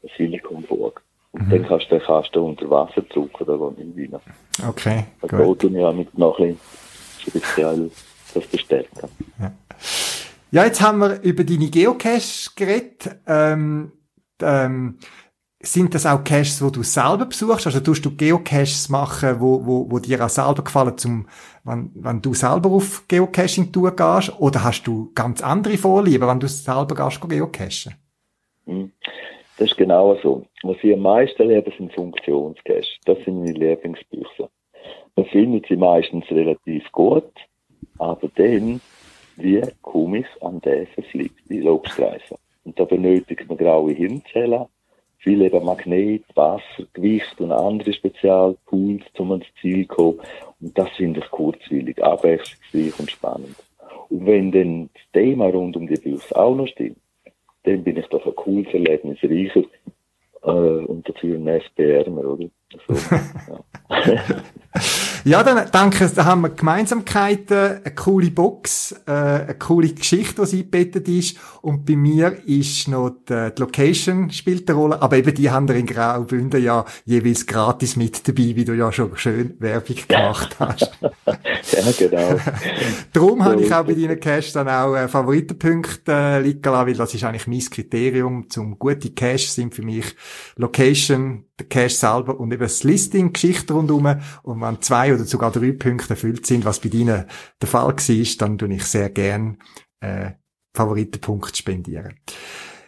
ein 0.03 0.11
Silikonburg. 0.17 1.01
Und 1.31 1.47
mhm. 1.47 1.51
dann 1.51 1.67
kannst 1.67 1.87
du 1.91 1.97
den 1.97 2.05
Kasten 2.05 2.39
unter 2.41 2.69
Wasser 2.69 3.03
drücken, 3.03 3.47
da 3.47 3.57
geht 3.57 3.97
nicht 3.97 4.13
rein. 4.13 4.69
Okay, 4.69 5.05
Da 5.23 5.45
gut. 5.45 5.61
tun 5.61 5.75
ja 5.75 5.93
mit 5.93 6.17
noch 6.19 6.41
ein 6.41 6.57
bisschen 6.57 6.61
speziell 7.21 7.91
das 8.35 8.47
bestärken. 8.49 9.09
Ja. 9.39 9.53
ja, 10.51 10.65
jetzt 10.65 10.83
haben 10.83 10.99
wir 10.99 11.23
über 11.23 11.45
deine 11.45 11.71
Geocache 11.71 12.51
geredet. 12.57 13.17
Ähm, 13.29 13.93
ähm, 14.43 14.99
sind 15.65 15.95
das 15.95 16.07
auch 16.07 16.23
Caches, 16.23 16.63
wo 16.63 16.71
du 16.71 16.83
selber 16.83 17.27
besuchst? 17.27 17.67
Also 17.67 17.81
tust 17.81 18.05
du 18.05 18.15
Geocaches 18.15 18.89
machen, 18.89 19.41
wo, 19.41 19.65
wo, 19.65 19.91
wo 19.91 19.99
dir 19.99 20.25
auch 20.25 20.29
selber 20.29 20.63
gefallen, 20.63 20.97
zum, 20.99 21.27
wenn, 21.65 21.91
wenn 21.95 22.23
du 22.23 22.35
selber 22.35 22.71
auf 22.71 23.07
Geocaching-Tour 23.09 23.97
gehst? 23.97 24.41
Oder 24.41 24.65
hast 24.65 24.85
du 24.85 25.11
ganz 25.15 25.43
andere 25.43 25.77
Vorlieben, 25.77 26.29
wenn 26.29 26.41
du 26.41 26.49
selber 26.49 26.95
gehst, 26.95 27.21
geocachen? 27.21 27.95
Hm. 28.67 28.93
Das 29.57 29.71
ist 29.71 29.77
genau 29.77 30.17
so. 30.23 30.45
Was 30.63 30.77
ich 30.83 30.93
am 30.93 31.01
meisten 31.01 31.49
lebe, 31.49 31.73
sind 31.77 31.93
Funktionscaches. 31.93 32.87
Das 33.05 33.19
sind 33.25 33.41
meine 33.41 33.53
Lieblingsbücher. 33.53 34.49
Man 35.17 35.27
findet 35.27 35.67
sie 35.69 35.77
meistens 35.77 36.25
relativ 36.31 36.91
gut, 36.91 37.31
aber 37.99 38.29
dann, 38.35 38.81
wie 39.37 39.63
komme 39.83 40.19
ich 40.19 40.43
an 40.43 40.61
den 40.61 40.87
verflickten 40.89 41.63
Logstreifen? 41.63 42.37
Und 42.65 42.81
da 42.81 42.85
benötigt 42.85 43.49
man 43.49 43.59
graue 43.59 43.93
Hirnzellen, 43.93 44.67
viel 45.25 45.43
eben 45.43 45.65
Magnet, 45.65 46.25
Wasser, 46.35 46.87
Gewicht 46.93 47.41
und 47.41 47.51
andere 47.51 47.93
Spezialpools, 47.93 49.03
um 49.19 49.33
ans 49.33 49.47
Ziel 49.61 49.89
zu 49.89 49.95
kommen. 49.95 50.21
Und 50.61 50.79
das 50.79 50.91
finde 50.91 51.21
ich 51.21 51.31
kurzweilig, 51.31 52.03
abwechslungsreich 52.05 53.01
und 53.01 53.11
spannend. 53.11 53.57
Und 54.11 54.27
wenn 54.27 54.53
dann 54.53 54.91
das 54.93 55.03
Thema 55.15 55.47
rund 55.47 55.77
um 55.77 55.89
die 55.89 55.97
Büchse 55.97 56.37
auch 56.37 56.55
noch 56.55 56.69
stimmt, 56.69 56.99
dann 57.65 57.83
bin 57.83 57.97
ich 57.97 58.07
doch 58.09 58.25
ein 58.27 58.37
cooles 58.37 58.73
Erlebnis 58.75 59.19
reicher 59.23 59.65
äh, 60.43 60.85
und 60.85 61.09
dafür 61.09 61.37
ein 61.37 61.49
SPR, 61.49 62.07
oder? 62.07 62.47
Ja. 63.91 64.35
Ja, 65.27 65.43
dann 65.43 65.71
danke, 65.73 66.07
da 66.15 66.27
haben 66.27 66.43
wir 66.43 66.51
Gemeinsamkeiten, 66.51 67.83
eine 67.83 67.95
coole 67.95 68.31
Box, 68.31 68.95
äh, 69.07 69.11
eine 69.11 69.55
coole 69.55 69.89
Geschichte, 69.89 70.45
die 70.45 70.57
eingebettet 70.59 71.09
ist. 71.09 71.39
Und 71.63 71.87
bei 71.87 71.97
mir 71.97 72.47
ist 72.47 72.89
noch 72.89 73.09
die, 73.27 73.51
die 73.57 73.61
Location 73.63 74.31
spielt 74.31 74.69
eine 74.69 74.79
Rolle. 74.79 75.01
Aber 75.01 75.17
eben 75.17 75.35
die 75.35 75.51
haben 75.51 75.67
wir 75.67 75.77
in 75.77 75.87
Graubünden 75.87 76.63
ja 76.63 76.85
jeweils 77.07 77.47
gratis 77.47 77.97
mit 77.97 78.29
dabei, 78.29 78.55
wie 78.55 78.67
du 78.67 78.75
ja 78.75 78.93
schon 78.93 79.17
schön 79.17 79.57
Werbung 79.61 79.97
gemacht 80.07 80.57
hast. 80.59 80.93
ja, 81.01 81.93
genau. 81.99 82.39
Darum 83.15 83.39
so, 83.39 83.45
habe 83.47 83.63
ich 83.63 83.73
auch 83.73 83.87
bei 83.87 83.95
deinen 83.95 84.21
Cash 84.21 84.53
dann 84.53 84.69
auch 84.69 84.95
äh, 84.95 85.09
Favoritenpunkte 85.09 86.13
äh, 86.13 86.41
liegen 86.41 86.63
lassen, 86.63 86.87
weil 86.87 86.95
das 86.95 87.15
ist 87.15 87.25
eigentlich 87.25 87.47
mein 87.47 87.61
Kriterium. 87.61 88.51
Zum 88.51 88.79
gute 88.79 89.09
Cash 89.13 89.49
sind 89.49 89.75
für 89.75 89.83
mich 89.83 90.15
Location, 90.57 91.47
der 91.59 91.67
Cache 91.67 91.89
selber 91.89 92.39
und 92.39 92.53
eben 92.53 92.63
das 92.63 92.83
Listing, 92.83 93.33
Geschichte 93.33 93.73
rundherum. 93.73 94.17
Und 94.43 94.61
wenn 94.61 94.83
zwei 94.83 95.14
oder 95.15 95.25
sogar 95.25 95.51
drei 95.51 95.73
Punkte 95.73 96.11
erfüllt 96.11 96.47
sind, 96.47 96.65
was 96.65 96.81
bei 96.81 96.89
Ihnen 96.91 97.25
der 97.61 97.69
Fall 97.69 97.89
war, 97.89 98.37
dann 98.39 98.59
tue 98.59 98.75
ich 98.75 98.85
sehr 98.85 99.11
gern 99.11 99.59
äh, 100.01 100.33
Favoritenpunkt 100.75 101.57
spendieren. 101.57 102.15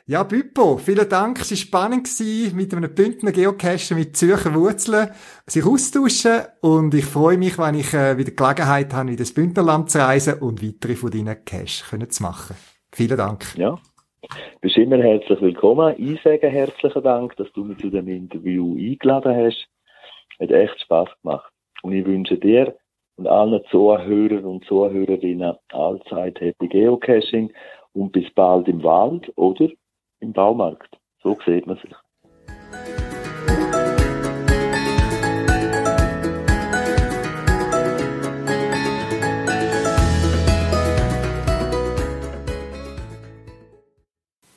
Ja, 0.08 0.22
Büppo, 0.22 0.76
vielen 0.76 1.08
Dank. 1.08 1.40
Es 1.40 1.50
war 1.50 1.56
spannend, 1.56 2.08
mit 2.54 2.72
einem 2.72 2.94
Bündner 2.94 3.32
Geocacher 3.32 3.96
mit 3.96 4.16
Zürcher 4.16 4.54
Wurzeln 4.54 5.10
sich 5.46 5.64
austauschen. 5.64 6.42
Und 6.60 6.94
ich 6.94 7.04
freue 7.04 7.38
mich, 7.38 7.58
wenn 7.58 7.74
ich 7.74 7.92
äh, 7.92 8.16
wieder 8.16 8.30
Gelegenheit 8.30 8.94
habe, 8.94 9.10
in 9.10 9.16
das 9.16 9.34
Bündnerland 9.34 9.90
zu 9.90 9.98
reisen 9.98 10.38
und 10.38 10.62
weitere 10.62 10.94
von 10.94 11.10
deinen 11.10 11.44
Caches 11.44 11.84
zu 12.10 12.22
machen. 12.22 12.54
Vielen 12.92 13.16
Dank. 13.16 13.46
Ja, 13.56 13.78
bist 14.60 14.76
immer 14.76 14.98
herzlich 14.98 15.40
willkommen. 15.40 15.94
Ich 15.98 16.20
sage 16.22 16.48
herzlichen 16.48 17.02
Dank, 17.02 17.36
dass 17.36 17.52
du 17.52 17.64
mich 17.64 17.78
zu 17.78 17.90
dem 17.90 18.08
Interview 18.08 18.76
eingeladen 18.76 19.34
hast. 19.34 19.68
Hat 20.40 20.50
echt 20.50 20.80
Spaß 20.82 21.08
gemacht. 21.22 21.52
Und 21.82 21.92
ich 21.92 22.04
wünsche 22.04 22.38
dir 22.38 22.76
und 23.16 23.26
allen 23.26 23.62
Zuhörern 23.70 24.44
und 24.44 24.64
Zuhörerinnen 24.64 25.56
allzeit 25.72 26.40
Happy 26.40 26.68
Geocaching 26.68 27.52
und 27.92 28.12
bis 28.12 28.30
bald 28.34 28.68
im 28.68 28.82
Wald 28.82 29.32
oder 29.36 29.68
im 30.20 30.32
Baumarkt. 30.32 30.98
So 31.22 31.36
sieht 31.44 31.66
man 31.66 31.78
sich. 31.78 31.92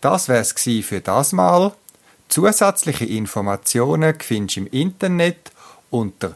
Das 0.02 0.30
wär's 0.30 0.54
für 0.86 1.02
das 1.02 1.34
Mal. 1.34 1.74
Zusätzliche 2.30 3.06
Informationen 3.06 4.16
findest 4.20 4.56
du 4.56 4.62
im 4.62 4.68
Internet 4.68 5.52
unter 5.90 6.36